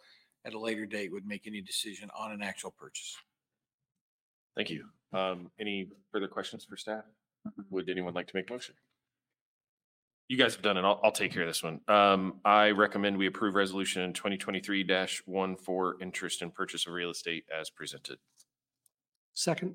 at 0.45 0.53
a 0.53 0.59
later 0.59 0.85
date 0.85 1.11
would 1.11 1.25
make 1.25 1.47
any 1.47 1.59
decision 1.59 2.09
on 2.15 2.31
an 2.31 2.43
actual 2.43 2.69
purchase. 2.69 3.17
Thank 4.55 4.69
you. 4.69 4.85
Um, 5.11 5.49
any 5.59 5.89
further 6.11 6.27
questions 6.27 6.65
for 6.65 6.77
staff? 6.77 7.03
Would 7.71 7.89
anyone 7.89 8.13
like 8.13 8.27
to 8.27 8.35
make 8.35 8.49
a 8.49 8.53
motion? 8.53 8.75
You 10.27 10.37
guys 10.37 10.53
have 10.53 10.63
done 10.63 10.77
it. 10.77 10.85
I'll, 10.85 10.99
I'll 11.03 11.11
take 11.11 11.33
care 11.33 11.41
of 11.41 11.49
this 11.49 11.63
one. 11.63 11.81
Um, 11.87 12.35
I 12.45 12.71
recommend 12.71 13.17
we 13.17 13.27
approve 13.27 13.55
resolution 13.55 14.13
twenty 14.13 14.37
twenty-three 14.37 14.87
one 15.25 15.57
for 15.57 15.97
interest 15.99 16.41
in 16.41 16.51
purchase 16.51 16.87
of 16.87 16.93
real 16.93 17.09
estate 17.09 17.45
as 17.53 17.69
presented. 17.69 18.19
second, 19.33 19.73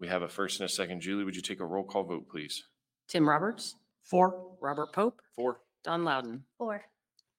We 0.00 0.08
have 0.08 0.22
a 0.22 0.28
first 0.28 0.60
and 0.60 0.68
a 0.68 0.72
second. 0.72 1.02
Julie, 1.02 1.24
would 1.24 1.36
you 1.36 1.42
take 1.42 1.60
a 1.60 1.64
roll 1.64 1.84
call 1.84 2.04
vote, 2.04 2.26
please? 2.28 2.64
Tim 3.06 3.28
Roberts, 3.28 3.76
four, 4.02 4.56
Robert 4.60 4.92
Pope, 4.92 5.20
Four. 5.36 5.60
Dawn 5.84 6.04
Loudon. 6.04 6.44
Four. 6.58 6.82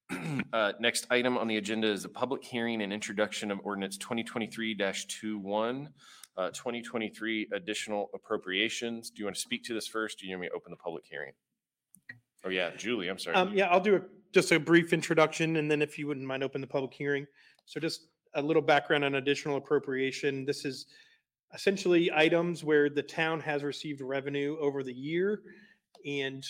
Uh, 0.51 0.73
Next 0.81 1.07
item 1.09 1.37
on 1.37 1.47
the 1.47 1.55
agenda 1.55 1.87
is 1.87 2.03
the 2.03 2.09
public 2.09 2.43
hearing 2.43 2.81
and 2.81 2.91
introduction 2.91 3.49
of 3.49 3.59
ordinance 3.63 3.97
twenty 3.97 4.21
twenty-three 4.25 4.75
21 4.75 5.89
uh, 6.35 6.49
twenty 6.53 6.81
twenty-three 6.81 7.47
additional 7.53 8.09
appropriations. 8.13 9.09
Do 9.09 9.21
you 9.21 9.25
want 9.25 9.35
to 9.37 9.41
speak 9.41 9.63
to 9.65 9.73
this 9.73 9.87
first? 9.87 10.19
Do 10.19 10.27
you 10.27 10.33
want 10.33 10.41
me 10.41 10.47
to 10.49 10.53
open 10.53 10.71
the 10.71 10.77
public 10.77 11.05
hearing? 11.09 11.31
Oh, 12.43 12.49
yeah, 12.49 12.71
Julie, 12.75 13.07
I'm 13.07 13.17
sorry. 13.19 13.37
Um, 13.37 13.53
yeah, 13.53 13.67
I'll 13.67 13.79
do 13.79 13.95
a 13.95 14.01
just 14.33 14.51
a 14.51 14.59
brief 14.59 14.91
introduction, 14.91 15.55
and 15.55 15.71
then 15.71 15.81
if 15.81 15.97
you 15.97 16.07
wouldn't 16.07 16.25
mind, 16.25 16.43
open 16.43 16.59
the 16.59 16.67
public 16.67 16.93
hearing. 16.93 17.25
So 17.65 17.79
just 17.79 18.07
a 18.33 18.41
little 18.41 18.61
background 18.61 19.05
on 19.05 19.15
additional 19.15 19.55
appropriation. 19.55 20.43
This 20.45 20.65
is 20.65 20.87
essentially 21.53 22.11
items 22.13 22.63
where 22.63 22.89
the 22.89 23.03
town 23.03 23.39
has 23.41 23.63
received 23.63 24.01
revenue 24.01 24.57
over 24.59 24.83
the 24.83 24.93
year. 24.93 25.41
And 26.05 26.43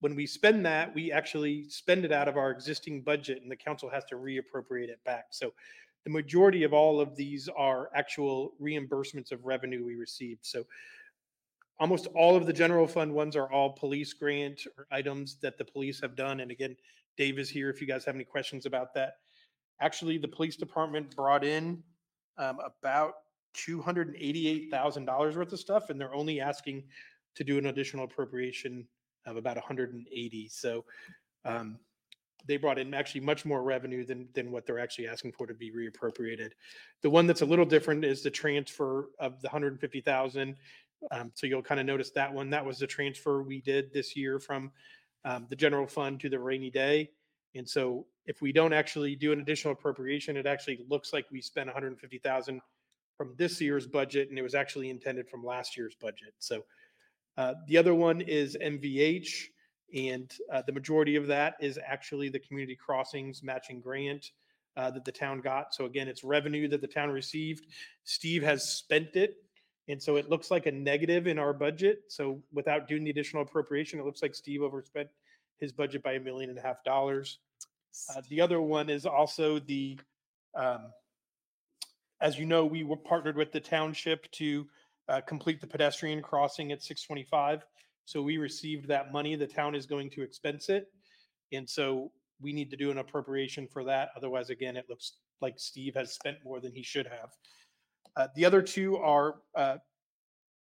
when 0.00 0.14
we 0.14 0.26
spend 0.26 0.64
that, 0.66 0.94
we 0.94 1.12
actually 1.12 1.68
spend 1.68 2.04
it 2.04 2.12
out 2.12 2.28
of 2.28 2.36
our 2.36 2.50
existing 2.50 3.02
budget, 3.02 3.42
and 3.42 3.50
the 3.50 3.56
council 3.56 3.90
has 3.90 4.04
to 4.06 4.16
reappropriate 4.16 4.88
it 4.88 5.02
back. 5.04 5.26
So 5.30 5.52
the 6.04 6.10
majority 6.10 6.62
of 6.62 6.72
all 6.72 7.00
of 7.00 7.16
these 7.16 7.48
are 7.56 7.90
actual 7.94 8.54
reimbursements 8.62 9.32
of 9.32 9.44
revenue 9.44 9.84
we 9.84 9.96
received. 9.96 10.46
So 10.46 10.64
almost 11.80 12.06
all 12.14 12.36
of 12.36 12.46
the 12.46 12.52
general 12.52 12.86
fund 12.86 13.12
ones 13.12 13.36
are 13.36 13.50
all 13.52 13.72
police 13.72 14.12
grant 14.12 14.62
or 14.76 14.86
items 14.90 15.36
that 15.42 15.58
the 15.58 15.64
police 15.64 16.00
have 16.00 16.16
done. 16.16 16.40
And 16.40 16.50
again, 16.50 16.76
Dave 17.16 17.38
is 17.38 17.50
here 17.50 17.68
if 17.70 17.80
you 17.80 17.86
guys 17.86 18.04
have 18.04 18.14
any 18.14 18.24
questions 18.24 18.66
about 18.66 18.94
that. 18.94 19.14
Actually, 19.80 20.18
the 20.18 20.28
police 20.28 20.56
department 20.56 21.14
brought 21.14 21.44
in 21.44 21.82
um, 22.36 22.58
about 22.64 23.14
two 23.54 23.80
hundred 23.80 24.08
and 24.08 24.16
eighty-eight 24.16 24.70
thousand 24.70 25.04
dollars 25.04 25.36
worth 25.36 25.52
of 25.52 25.60
stuff, 25.60 25.90
and 25.90 26.00
they're 26.00 26.14
only 26.14 26.40
asking 26.40 26.84
to 27.34 27.44
do 27.44 27.58
an 27.58 27.66
additional 27.66 28.04
appropriation 28.04 28.86
of 29.26 29.36
about 29.36 29.58
hundred 29.58 29.92
and 29.92 30.06
eighty. 30.12 30.48
So 30.48 30.84
um, 31.44 31.78
they 32.46 32.56
brought 32.56 32.78
in 32.78 32.94
actually 32.94 33.20
much 33.20 33.44
more 33.44 33.62
revenue 33.62 34.04
than 34.04 34.28
than 34.34 34.50
what 34.50 34.66
they're 34.66 34.78
actually 34.78 35.08
asking 35.08 35.32
for 35.32 35.46
to 35.46 35.54
be 35.54 35.70
reappropriated. 35.70 36.52
The 37.02 37.10
one 37.10 37.26
that's 37.26 37.42
a 37.42 37.46
little 37.46 37.64
different 37.64 38.04
is 38.04 38.22
the 38.22 38.30
transfer 38.30 39.10
of 39.18 39.40
the 39.40 39.48
hundred 39.48 39.72
and 39.72 39.80
fifty 39.80 40.00
thousand. 40.00 40.56
Um, 41.12 41.30
so 41.34 41.46
you'll 41.46 41.62
kind 41.62 41.80
of 41.80 41.86
notice 41.86 42.10
that 42.10 42.32
one. 42.32 42.50
That 42.50 42.64
was 42.64 42.78
the 42.78 42.86
transfer 42.86 43.42
we 43.42 43.60
did 43.60 43.92
this 43.92 44.16
year 44.16 44.38
from 44.38 44.72
um, 45.24 45.46
the 45.48 45.56
general 45.56 45.86
fund 45.86 46.20
to 46.20 46.28
the 46.28 46.38
rainy 46.38 46.70
day. 46.70 47.10
And 47.54 47.68
so 47.68 48.06
if 48.26 48.42
we 48.42 48.52
don't 48.52 48.72
actually 48.72 49.16
do 49.16 49.32
an 49.32 49.40
additional 49.40 49.72
appropriation, 49.72 50.36
it 50.36 50.46
actually 50.46 50.84
looks 50.88 51.12
like 51.12 51.26
we 51.30 51.40
spent 51.40 51.66
150,000 51.66 52.60
from 53.18 53.34
this 53.36 53.60
year's 53.60 53.86
budget, 53.86 54.30
and 54.30 54.38
it 54.38 54.42
was 54.42 54.54
actually 54.54 54.88
intended 54.88 55.28
from 55.28 55.44
last 55.44 55.76
year's 55.76 55.96
budget. 56.00 56.32
So 56.38 56.64
uh, 57.36 57.54
the 57.66 57.76
other 57.76 57.94
one 57.94 58.20
is 58.22 58.56
MVH, 58.62 59.28
and 59.94 60.32
uh, 60.52 60.62
the 60.66 60.72
majority 60.72 61.16
of 61.16 61.26
that 61.26 61.56
is 61.60 61.78
actually 61.84 62.28
the 62.28 62.38
community 62.38 62.76
crossings 62.76 63.42
matching 63.42 63.80
grant 63.80 64.30
uh, 64.76 64.90
that 64.92 65.04
the 65.04 65.12
town 65.12 65.40
got. 65.40 65.74
So 65.74 65.84
again, 65.84 66.06
it's 66.08 66.22
revenue 66.22 66.68
that 66.68 66.80
the 66.80 66.86
town 66.86 67.10
received. 67.10 67.66
Steve 68.04 68.42
has 68.44 68.72
spent 68.72 69.16
it, 69.16 69.34
and 69.88 70.00
so 70.00 70.16
it 70.16 70.30
looks 70.30 70.50
like 70.50 70.66
a 70.66 70.72
negative 70.72 71.26
in 71.26 71.38
our 71.38 71.52
budget. 71.52 72.02
So 72.08 72.40
without 72.52 72.86
doing 72.86 73.02
the 73.02 73.10
additional 73.10 73.42
appropriation, 73.42 73.98
it 73.98 74.06
looks 74.06 74.22
like 74.22 74.34
Steve 74.34 74.62
overspent 74.62 75.08
his 75.58 75.72
budget 75.72 76.04
by 76.04 76.12
a 76.12 76.20
million 76.20 76.50
and 76.50 76.58
a 76.58 76.62
half 76.62 76.84
dollars. 76.84 77.40
Uh, 78.14 78.22
the 78.28 78.40
other 78.40 78.60
one 78.60 78.88
is 78.88 79.06
also 79.06 79.58
the, 79.58 79.98
um, 80.54 80.92
as 82.20 82.38
you 82.38 82.46
know, 82.46 82.64
we 82.64 82.82
were 82.84 82.96
partnered 82.96 83.36
with 83.36 83.52
the 83.52 83.60
township 83.60 84.30
to 84.32 84.66
uh, 85.08 85.20
complete 85.22 85.60
the 85.60 85.66
pedestrian 85.66 86.22
crossing 86.22 86.72
at 86.72 86.82
625. 86.82 87.64
So 88.04 88.22
we 88.22 88.38
received 88.38 88.88
that 88.88 89.12
money. 89.12 89.36
The 89.36 89.46
town 89.46 89.74
is 89.74 89.86
going 89.86 90.10
to 90.10 90.22
expense 90.22 90.68
it. 90.68 90.86
And 91.52 91.68
so 91.68 92.10
we 92.40 92.52
need 92.52 92.70
to 92.70 92.76
do 92.76 92.90
an 92.90 92.98
appropriation 92.98 93.66
for 93.66 93.84
that. 93.84 94.10
Otherwise, 94.16 94.50
again, 94.50 94.76
it 94.76 94.86
looks 94.88 95.14
like 95.40 95.54
Steve 95.58 95.94
has 95.94 96.12
spent 96.12 96.38
more 96.44 96.60
than 96.60 96.72
he 96.72 96.82
should 96.82 97.06
have. 97.06 97.30
Uh, 98.16 98.28
the 98.34 98.44
other 98.44 98.62
two 98.62 98.96
are 98.96 99.36
uh, 99.54 99.76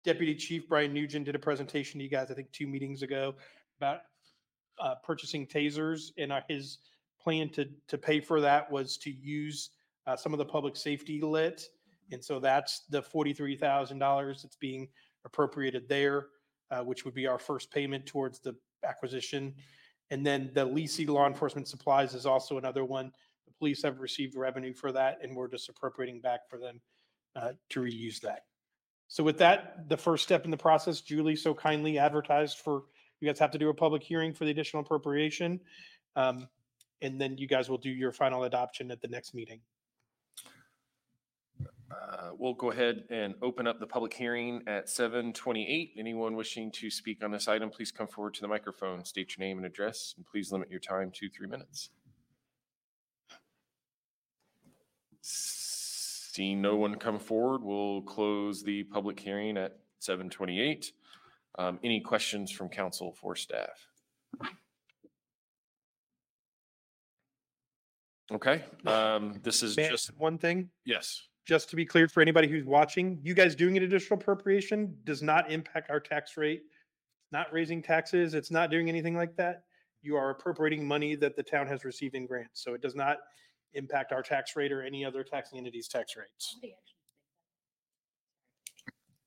Deputy 0.04 0.34
Chief 0.34 0.68
Brian 0.68 0.92
Nugent 0.92 1.26
did 1.26 1.34
a 1.34 1.38
presentation 1.38 1.98
to 1.98 2.04
you 2.04 2.10
guys, 2.10 2.30
I 2.30 2.34
think, 2.34 2.52
two 2.52 2.66
meetings 2.66 3.02
ago 3.02 3.34
about 3.78 4.00
uh, 4.80 4.94
purchasing 5.04 5.46
tasers, 5.46 6.10
and 6.18 6.32
uh, 6.32 6.40
his 6.48 6.78
plan 7.20 7.48
to 7.50 7.68
to 7.88 7.98
pay 7.98 8.20
for 8.20 8.40
that 8.40 8.70
was 8.70 8.96
to 8.98 9.10
use 9.10 9.70
uh, 10.08 10.16
some 10.16 10.32
of 10.32 10.38
the 10.38 10.44
public 10.44 10.74
safety 10.74 11.20
lit, 11.20 11.68
and 12.10 12.24
so 12.24 12.40
that's 12.40 12.86
the 12.90 13.02
forty 13.02 13.32
three 13.32 13.56
thousand 13.56 13.98
dollars 13.98 14.42
that's 14.42 14.56
being 14.56 14.88
appropriated 15.24 15.88
there, 15.88 16.26
uh, 16.70 16.82
which 16.82 17.04
would 17.04 17.14
be 17.14 17.26
our 17.26 17.38
first 17.38 17.70
payment 17.70 18.06
towards 18.06 18.40
the 18.40 18.54
acquisition, 18.82 19.54
and 20.10 20.26
then 20.26 20.50
the 20.54 20.64
leasing 20.64 21.08
law 21.08 21.26
enforcement 21.26 21.68
supplies 21.68 22.14
is 22.14 22.26
also 22.26 22.56
another 22.56 22.84
one. 22.84 23.12
The 23.46 23.52
police 23.58 23.82
have 23.82 24.00
received 24.00 24.34
revenue 24.36 24.72
for 24.72 24.90
that, 24.92 25.18
and 25.22 25.36
we're 25.36 25.48
just 25.48 25.68
appropriating 25.68 26.20
back 26.20 26.40
for 26.48 26.58
them 26.58 26.80
uh, 27.36 27.52
to 27.70 27.80
reuse 27.80 28.20
that. 28.20 28.40
So 29.08 29.24
with 29.24 29.38
that, 29.38 29.88
the 29.88 29.96
first 29.96 30.24
step 30.24 30.44
in 30.44 30.50
the 30.50 30.56
process, 30.56 31.00
Julie 31.00 31.36
so 31.36 31.54
kindly 31.54 31.98
advertised 31.98 32.58
for, 32.58 32.84
you 33.20 33.28
guys 33.28 33.38
have 33.38 33.50
to 33.52 33.58
do 33.58 33.70
a 33.70 33.74
public 33.74 34.02
hearing 34.02 34.34
for 34.34 34.44
the 34.44 34.50
additional 34.50 34.82
appropriation. 34.82 35.60
Um, 36.14 36.46
and 37.00 37.20
then 37.20 37.38
you 37.38 37.46
guys 37.46 37.70
will 37.70 37.78
do 37.78 37.90
your 37.90 38.12
final 38.12 38.44
adoption 38.44 38.90
at 38.90 39.00
the 39.00 39.08
next 39.08 39.34
meeting. 39.34 39.60
Uh, 41.90 42.30
We'll 42.38 42.54
go 42.54 42.70
ahead 42.70 43.04
and 43.10 43.34
open 43.42 43.66
up 43.66 43.80
the 43.80 43.86
public 43.86 44.14
hearing 44.14 44.62
at 44.66 44.88
seven 44.88 45.32
twenty-eight. 45.32 45.94
Anyone 45.98 46.36
wishing 46.36 46.70
to 46.72 46.90
speak 46.90 47.24
on 47.24 47.30
this 47.30 47.48
item, 47.48 47.70
please 47.70 47.90
come 47.90 48.06
forward 48.06 48.34
to 48.34 48.40
the 48.40 48.48
microphone, 48.48 49.04
state 49.04 49.36
your 49.36 49.46
name 49.46 49.56
and 49.56 49.66
address, 49.66 50.14
and 50.16 50.24
please 50.26 50.52
limit 50.52 50.70
your 50.70 50.80
time 50.80 51.10
to 51.14 51.28
three 51.28 51.48
minutes. 51.48 51.90
Seeing 55.20 56.62
no 56.62 56.76
one 56.76 56.94
come 56.94 57.18
forward, 57.18 57.62
we'll 57.64 58.02
close 58.02 58.62
the 58.62 58.84
public 58.84 59.18
hearing 59.18 59.56
at 59.56 59.78
seven 59.98 60.30
twenty-eight. 60.30 60.92
Um, 61.58 61.80
Any 61.82 62.00
questions 62.00 62.52
from 62.52 62.68
council 62.68 63.12
for 63.12 63.34
staff? 63.34 63.88
Okay, 68.30 68.62
um, 68.86 69.40
this 69.42 69.62
is 69.62 69.76
May 69.76 69.88
just, 69.88 70.16
One 70.18 70.36
thing, 70.36 70.68
yes. 70.84 71.27
Just 71.48 71.70
to 71.70 71.76
be 71.76 71.86
clear 71.86 72.06
for 72.06 72.20
anybody 72.20 72.46
who's 72.46 72.66
watching, 72.66 73.18
you 73.22 73.32
guys 73.32 73.54
doing 73.54 73.76
an 73.78 73.82
additional 73.82 74.20
appropriation 74.20 74.94
does 75.04 75.22
not 75.22 75.50
impact 75.50 75.90
our 75.90 75.98
tax 75.98 76.36
rate. 76.36 76.62
Not 77.32 77.52
raising 77.52 77.82
taxes, 77.82 78.34
it's 78.34 78.50
not 78.50 78.70
doing 78.70 78.88
anything 78.88 79.16
like 79.16 79.34
that. 79.36 79.64
You 80.02 80.16
are 80.16 80.30
appropriating 80.30 80.86
money 80.86 81.14
that 81.16 81.36
the 81.36 81.42
town 81.42 81.66
has 81.66 81.84
received 81.84 82.14
in 82.14 82.26
grants, 82.26 82.62
so 82.62 82.74
it 82.74 82.82
does 82.82 82.94
not 82.94 83.18
impact 83.74 84.12
our 84.12 84.22
tax 84.22 84.56
rate 84.56 84.72
or 84.72 84.82
any 84.82 85.04
other 85.04 85.24
taxing 85.24 85.58
entity's 85.58 85.88
tax 85.88 86.16
rates. 86.16 86.56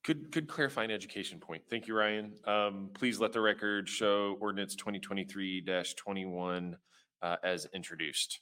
Good, 0.03 0.31
good 0.31 0.47
clarifying 0.47 0.89
education 0.89 1.39
point. 1.39 1.63
Thank 1.69 1.87
you, 1.87 1.95
Ryan. 1.95 2.33
Um, 2.45 2.89
please 2.93 3.19
let 3.19 3.33
the 3.33 3.41
record 3.41 3.87
show 3.87 4.35
ordinance 4.39 4.75
twenty 4.75 4.99
twenty-three 4.99 5.63
twenty-one 5.95 6.77
uh, 7.21 7.35
as 7.43 7.67
introduced. 7.73 8.39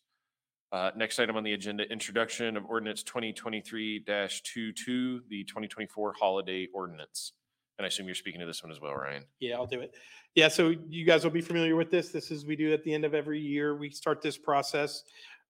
Uh, 0.72 0.92
next 0.96 1.20
item 1.20 1.36
on 1.36 1.44
the 1.44 1.54
agenda, 1.54 1.84
introduction 1.92 2.56
of 2.56 2.66
ordinance 2.66 3.02
twenty 3.02 3.34
twenty-three 3.34 4.04
22 4.06 5.22
the 5.28 5.44
twenty 5.46 5.68
twenty-four 5.68 6.14
holiday 6.20 6.68
ordinance. 6.74 7.34
And 7.80 7.86
I 7.86 7.88
assume 7.88 8.06
you're 8.08 8.16
speaking 8.16 8.42
to 8.42 8.46
this 8.46 8.62
one 8.62 8.72
as 8.72 8.80
well, 8.80 8.94
Ryan. 8.94 9.24
Yeah, 9.40 9.56
I'll 9.56 9.66
do 9.66 9.80
it. 9.80 9.96
Yeah, 10.36 10.50
so 10.50 10.76
you 10.90 11.06
guys 11.06 11.24
will 11.24 11.32
be 11.32 11.42
familiar 11.42 11.78
with 11.78 11.90
this. 11.90 12.10
This 12.10 12.30
is, 12.30 12.46
we 12.46 12.58
do 12.58 12.74
at 12.74 12.84
the 12.84 12.94
end 12.94 13.06
of 13.06 13.14
every 13.14 13.40
year, 13.40 13.76
we 13.76 13.90
start 13.90 14.22
this 14.22 14.38
process. 14.38 15.04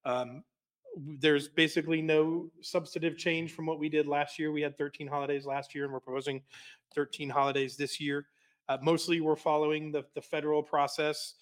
Um, 0.05 0.43
There's 0.95 1.47
basically 1.47 2.03
no 2.03 2.51
substantive 2.61 3.17
change 3.17 3.53
from 3.53 3.65
what 3.65 3.79
we 3.79 3.89
did 3.89 4.07
last 4.07 4.37
year. 4.37 4.51
We 4.51 4.61
had 4.61 4.77
13 4.77 5.07
holidays 5.07 5.45
last 5.47 5.73
year 5.73 5.85
and 5.85 5.93
we're 5.93 5.99
proposing 5.99 6.43
13 6.93 7.29
holidays 7.29 7.75
this 7.75 7.99
year. 7.99 8.27
Uh, 8.69 8.77
Mostly, 8.81 9.21
we're 9.21 9.35
following 9.35 9.91
the, 9.91 10.05
the 10.13 10.21
federal 10.21 10.61
process, 10.61 11.33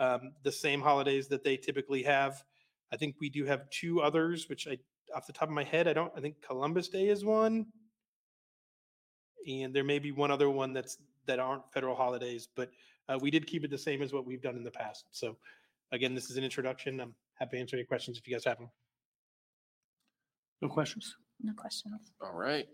um, 0.00 0.32
the 0.42 0.52
same 0.52 0.80
holidays 0.80 1.28
that 1.28 1.44
they 1.44 1.58
typically 1.58 2.02
have. 2.02 2.42
I 2.92 2.96
think 2.96 3.16
we 3.20 3.28
do 3.30 3.44
have 3.44 3.68
two 3.70 4.00
others, 4.02 4.48
which 4.48 4.66
I, 4.66 4.78
off 5.14 5.26
the 5.26 5.32
top 5.32 5.48
of 5.48 5.54
my 5.54 5.64
head, 5.64 5.86
I 5.88 5.92
don't, 5.92 6.12
I 6.16 6.20
think 6.20 6.36
Columbus 6.42 6.88
Day 6.88 7.08
is 7.08 7.24
one. 7.24 7.66
And 9.48 9.74
there 9.74 9.84
may 9.84 9.98
be 9.98 10.12
one 10.12 10.30
other 10.30 10.50
one 10.50 10.72
that's, 10.72 10.98
that 11.26 11.38
aren't 11.38 11.62
federal 11.72 11.94
holidays, 11.96 12.48
but 12.54 12.70
uh, 13.08 13.18
we 13.20 13.30
did 13.30 13.46
keep 13.46 13.64
it 13.64 13.70
the 13.70 13.78
same 13.78 14.02
as 14.02 14.12
what 14.12 14.26
we've 14.26 14.42
done 14.42 14.56
in 14.56 14.64
the 14.64 14.70
past. 14.70 15.06
So 15.12 15.36
again, 15.92 16.14
this 16.14 16.30
is 16.30 16.36
an 16.36 16.44
introduction. 16.44 17.00
I'm 17.00 17.14
happy 17.34 17.56
to 17.56 17.60
answer 17.60 17.76
any 17.76 17.84
questions 17.84 18.18
if 18.18 18.26
you 18.26 18.34
guys 18.34 18.44
have 18.44 18.58
them. 18.58 18.70
No 20.62 20.68
questions? 20.68 21.16
No 21.42 21.52
questions. 21.54 21.94
All 22.20 22.34
right. 22.34 22.66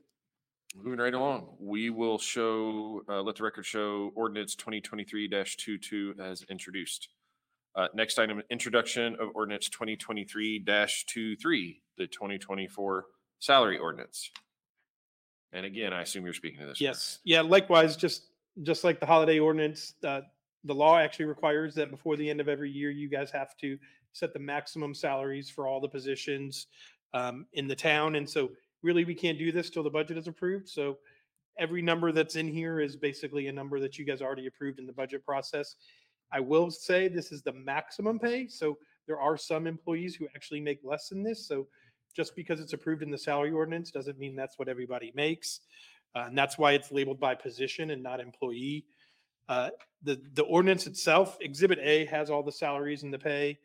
Moving 0.75 0.99
right 0.99 1.15
along, 1.15 1.57
we 1.59 1.89
will 1.89 2.19
show, 2.19 3.01
uh, 3.09 3.23
let 3.23 3.37
the 3.37 3.45
record 3.45 3.65
show 3.65 4.13
ordinance 4.15 4.55
twenty 4.55 4.81
twenty-three 4.81 5.29
22 5.29 6.15
as 6.21 6.43
introduced. 6.51 7.09
Uh, 7.77 7.89
next 7.95 8.19
item, 8.19 8.43
introduction 8.51 9.15
of 9.21 9.29
ordinance 9.35 9.69
twenty 9.69 9.97
twenty-three 9.97 10.61
23 10.61 11.83
the 11.99 12.07
twenty 12.07 12.39
twenty-four 12.39 13.05
salary 13.39 13.77
ordinance. 13.77 14.31
And 15.53 15.67
again, 15.67 15.93
I 15.93 16.01
assume 16.03 16.25
you're 16.25 16.33
speaking 16.33 16.61
to 16.61 16.67
this. 16.67 16.81
Yes, 16.81 17.19
yeah, 17.25 17.43
likewise, 17.43 17.97
just, 17.97 18.29
just 18.63 18.83
like 18.83 18.99
the 18.99 19.07
holiday 19.07 19.39
ordinance, 19.39 19.95
uh, 20.05 20.23
the 20.65 20.75
law 20.75 20.99
actually 20.99 21.27
requires 21.27 21.75
that 21.75 21.91
before 21.91 22.17
the 22.17 22.29
end 22.29 22.41
of 22.41 22.49
every 22.49 22.71
year, 22.71 22.91
you 22.91 23.09
guys 23.09 23.31
have 23.31 23.57
to 23.59 23.79
set 24.13 24.33
the 24.33 24.39
maximum 24.39 24.95
salaries 24.95 25.51
for 25.51 25.67
all 25.67 25.81
the 25.81 25.89
positions 25.89 26.67
um, 27.15 27.47
in 27.53 27.69
the 27.69 27.77
town. 27.77 28.17
And 28.17 28.29
so 28.29 28.51
really, 28.83 29.05
we 29.05 29.15
can't 29.15 29.39
do 29.39 29.53
this 29.53 29.71
till 29.71 29.83
the 29.83 29.91
budget 29.91 30.17
is 30.17 30.27
approved. 30.27 30.69
So 30.69 30.99
every 31.59 31.83
number 31.83 32.11
that's 32.11 32.37
in 32.37 32.49
here 32.49 32.81
is 32.81 32.97
basically 32.97 33.49
a 33.49 33.53
number 33.53 33.81
that 33.81 33.99
you 33.99 34.05
guys 34.05 34.23
already 34.23 34.47
approved 34.47 34.79
in 34.79 34.87
the 34.87 34.93
budget 34.93 35.25
process. 35.25 35.77
I 36.33 36.41
will 36.41 36.71
say 36.71 37.09
this 37.09 37.33
is 37.33 37.43
the 37.43 37.53
maximum 37.53 38.19
pay, 38.19 38.49
so 38.49 38.79
there 39.07 39.21
are 39.21 39.37
some 39.37 39.67
employees 39.67 40.15
who 40.15 40.27
actually 40.35 40.61
make 40.61 40.81
less 40.83 41.09
than 41.09 41.23
this. 41.23 41.47
So 41.47 41.67
just 42.15 42.35
because 42.35 42.61
it's 42.61 42.73
approved 42.73 43.03
in 43.03 43.11
the 43.11 43.19
salary 43.19 43.53
ordinance 43.53 43.91
doesn't 43.91 44.19
mean 44.19 44.35
that's 44.35 44.59
what 44.59 44.69
everybody 44.69 45.13
makes. 45.15 45.61
Uh, 46.15 46.25
and 46.29 46.37
that's 46.39 46.57
why 46.57 46.73
it's 46.73 46.91
labeled 46.91 47.21
by 47.21 47.35
position 47.35 47.91
and 47.91 48.03
not 48.03 48.21
employee. 48.21 48.87
Uh, 49.49 49.71
the, 50.03 50.21
the 50.35 50.43
ordinance 50.45 50.87
itself, 50.87 51.37
Exhibit 51.41 51.79
A 51.83 52.07
has 52.07 52.31
all 52.31 52.43
the 52.43 52.51
salaries 52.51 53.03
and 53.03 53.13
the 53.13 53.19
pay. 53.19 53.59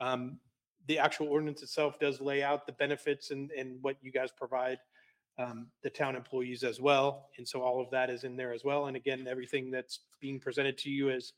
Um, 0.00 0.38
the 0.86 0.98
actual 0.98 1.28
ordinance 1.28 1.62
itself 1.62 1.98
does 1.98 2.20
lay 2.20 2.42
out 2.42 2.66
the 2.66 2.72
benefits 2.72 3.30
and, 3.30 3.50
and 3.52 3.78
what 3.82 3.96
you 4.02 4.12
guys 4.12 4.30
provide 4.30 4.78
um, 5.38 5.66
the 5.82 5.90
town 5.90 6.16
employees 6.16 6.62
as 6.62 6.80
well. 6.80 7.28
And 7.38 7.48
so 7.48 7.62
all 7.62 7.80
of 7.80 7.90
that 7.90 8.10
is 8.10 8.24
in 8.24 8.36
there 8.36 8.52
as 8.52 8.62
well. 8.62 8.86
And 8.86 8.96
again, 8.96 9.26
everything 9.28 9.70
that's 9.70 10.00
being 10.20 10.38
presented 10.38 10.78
to 10.78 10.90
you 10.90 11.10
is 11.10 11.32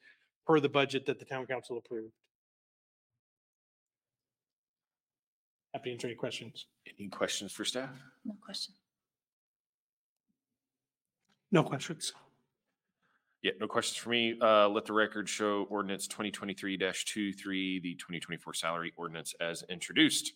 per 0.49 0.59
the 0.61 0.69
budget 0.69 1.05
that 1.07 1.19
the 1.19 1.25
town 1.27 1.47
council 1.47 1.77
approved. 1.77 2.13
Happy 5.75 5.91
to 5.91 5.93
answer 5.93 6.07
any 6.07 6.17
questions. 6.17 6.67
Any 6.99 7.09
questions 7.09 7.53
for 7.53 7.65
staff? 7.67 7.91
No 8.25 8.35
question. 8.43 8.75
No 11.53 11.63
questions. 11.63 12.15
Yeah, 13.43 13.53
no 13.61 13.69
questions 13.69 13.97
for 13.99 14.09
me. 14.09 14.37
Uh, 14.41 14.69
let 14.69 14.87
the 14.87 14.93
record 14.93 15.29
show 15.29 15.67
ordinance 15.71 16.09
twenty 16.09 16.31
twenty-three 16.31 16.77
23 16.77 17.81
the 17.81 17.95
twenty 17.95 18.19
twenty-four 18.19 18.55
salary 18.55 18.93
ordinance 18.97 19.35
as 19.41 19.63
introduced. 19.69 20.33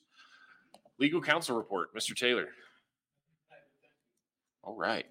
Legal 0.98 1.20
counsel 1.20 1.56
report, 1.56 1.94
Mr. 1.96 2.14
Taylor. 2.14 2.48
All 4.62 4.76
right. 4.76 5.06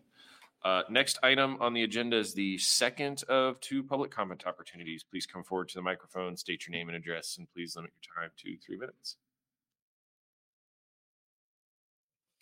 Uh, 0.63 0.83
next 0.89 1.17
item 1.23 1.57
on 1.59 1.73
the 1.73 1.83
agenda 1.83 2.17
is 2.17 2.33
the 2.33 2.57
second 2.59 3.23
of 3.27 3.59
two 3.61 3.83
public 3.83 4.11
comment 4.11 4.43
opportunities. 4.45 5.03
Please 5.03 5.25
come 5.25 5.43
forward 5.43 5.67
to 5.69 5.75
the 5.75 5.81
microphone, 5.81 6.37
state 6.37 6.67
your 6.67 6.71
name 6.71 6.87
and 6.87 6.95
address, 6.95 7.35
and 7.37 7.47
please 7.51 7.75
limit 7.75 7.91
your 8.03 8.23
time 8.23 8.31
to 8.37 8.55
three 8.63 8.77
minutes. 8.77 9.17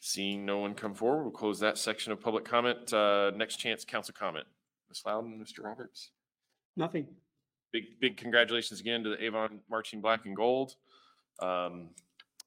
Seeing 0.02 0.46
no 0.46 0.58
one 0.58 0.74
come 0.74 0.94
forward, 0.94 1.24
we'll 1.24 1.32
close 1.32 1.60
that 1.60 1.78
section 1.78 2.12
of 2.12 2.20
public 2.20 2.44
comment. 2.44 2.92
Uh, 2.92 3.32
next 3.36 3.58
chance, 3.58 3.86
council 3.86 4.14
comment. 4.18 4.46
Ms. 4.90 5.02
Loudon, 5.06 5.40
Mr. 5.42 5.64
Roberts. 5.64 6.12
Nothing. 6.76 7.08
Big, 7.72 8.00
big 8.02 8.18
congratulations 8.18 8.80
again 8.80 9.04
to 9.04 9.10
the 9.12 9.24
Avon 9.24 9.60
Marching 9.70 10.02
Black 10.02 10.26
and 10.26 10.36
Gold. 10.36 10.76
Um, 11.42 11.90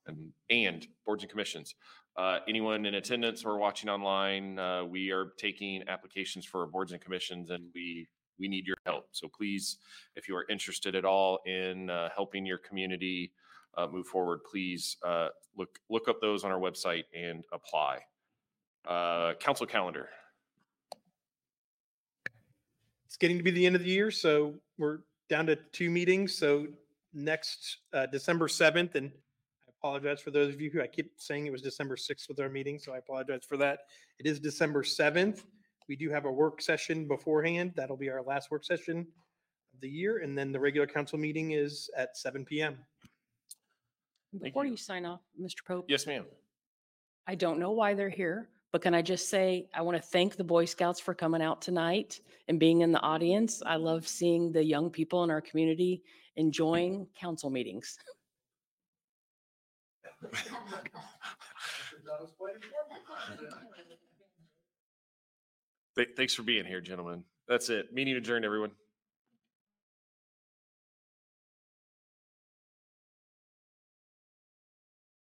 and, 0.06 0.32
and 0.50 0.86
boards 1.06 1.22
and 1.22 1.30
commissions. 1.30 1.74
Uh, 2.16 2.38
anyone 2.46 2.84
in 2.84 2.94
attendance 2.94 3.44
or 3.44 3.58
watching 3.58 3.88
online, 3.88 4.58
uh, 4.58 4.84
we 4.84 5.10
are 5.10 5.32
taking 5.38 5.82
applications 5.88 6.44
for 6.44 6.66
boards 6.66 6.92
and 6.92 7.00
commissions 7.00 7.50
and 7.50 7.64
we, 7.74 8.06
we 8.38 8.48
need 8.48 8.66
your 8.66 8.76
help. 8.84 9.08
So 9.12 9.28
please, 9.28 9.78
if 10.14 10.28
you 10.28 10.36
are 10.36 10.44
interested 10.50 10.94
at 10.94 11.04
all 11.06 11.38
in, 11.46 11.88
uh, 11.88 12.10
helping 12.14 12.44
your 12.44 12.58
community, 12.58 13.32
uh, 13.78 13.86
move 13.86 14.06
forward, 14.06 14.40
please, 14.50 14.98
uh, 15.02 15.28
look, 15.56 15.78
look 15.88 16.06
up 16.08 16.20
those 16.20 16.44
on 16.44 16.50
our 16.50 16.60
website 16.60 17.04
and 17.14 17.44
apply. 17.52 18.00
Uh, 18.86 19.32
council 19.34 19.64
calendar. 19.64 20.08
It's 23.06 23.16
getting 23.16 23.38
to 23.38 23.42
be 23.42 23.50
the 23.50 23.64
end 23.64 23.76
of 23.76 23.82
the 23.82 23.90
year, 23.90 24.10
so 24.10 24.54
we're 24.78 24.98
down 25.28 25.46
to 25.46 25.56
two 25.72 25.88
meetings. 25.88 26.36
So 26.36 26.66
next, 27.14 27.78
uh, 27.92 28.06
December 28.06 28.48
7th, 28.48 28.96
and 28.96 29.12
apologize 29.82 30.20
for 30.20 30.30
those 30.30 30.54
of 30.54 30.60
you 30.60 30.70
who 30.70 30.80
I 30.80 30.86
keep 30.86 31.10
saying 31.16 31.46
it 31.46 31.50
was 31.50 31.60
December 31.60 31.96
6th 31.96 32.28
with 32.28 32.38
our 32.38 32.48
meeting, 32.48 32.78
so 32.78 32.92
I 32.92 32.98
apologize 32.98 33.42
for 33.44 33.56
that. 33.56 33.80
It 34.20 34.26
is 34.26 34.38
December 34.38 34.84
7th. 34.84 35.42
We 35.88 35.96
do 35.96 36.08
have 36.08 36.24
a 36.24 36.30
work 36.30 36.62
session 36.62 37.08
beforehand. 37.08 37.72
That'll 37.74 37.96
be 37.96 38.08
our 38.08 38.22
last 38.22 38.52
work 38.52 38.62
session 38.64 39.00
of 39.74 39.80
the 39.80 39.88
year, 39.88 40.18
and 40.18 40.38
then 40.38 40.52
the 40.52 40.60
regular 40.60 40.86
council 40.86 41.18
meeting 41.18 41.50
is 41.50 41.90
at 41.96 42.16
seven 42.16 42.44
PM. 42.44 42.78
Before 44.40 44.64
you. 44.64 44.72
you 44.72 44.76
sign 44.76 45.04
off, 45.04 45.20
Mr. 45.40 45.64
Pope. 45.66 45.86
Yes, 45.88 46.06
ma'am. 46.06 46.26
I 47.26 47.34
don't 47.34 47.58
know 47.58 47.72
why 47.72 47.94
they're 47.94 48.08
here, 48.08 48.50
but 48.70 48.82
can 48.82 48.94
I 48.94 49.02
just 49.02 49.30
say, 49.30 49.66
I 49.74 49.82
want 49.82 49.96
to 49.96 50.02
thank 50.02 50.36
the 50.36 50.44
Boy 50.44 50.64
Scouts 50.64 51.00
for 51.00 51.12
coming 51.12 51.42
out 51.42 51.60
tonight 51.60 52.20
and 52.46 52.60
being 52.60 52.82
in 52.82 52.92
the 52.92 53.00
audience. 53.00 53.64
I 53.66 53.76
love 53.76 54.06
seeing 54.06 54.52
the 54.52 54.64
young 54.64 54.90
people 54.90 55.24
in 55.24 55.30
our 55.30 55.40
community 55.40 56.04
enjoying 56.36 57.08
council 57.16 57.50
meetings. 57.50 57.98
Th- 65.96 66.08
Thanks 66.16 66.34
for 66.34 66.42
being 66.42 66.64
here, 66.64 66.80
gentlemen. 66.80 67.24
That's 67.48 67.68
it. 67.68 67.92
Meeting 67.92 68.16
adjourned, 68.16 68.44
everyone. 68.44 68.72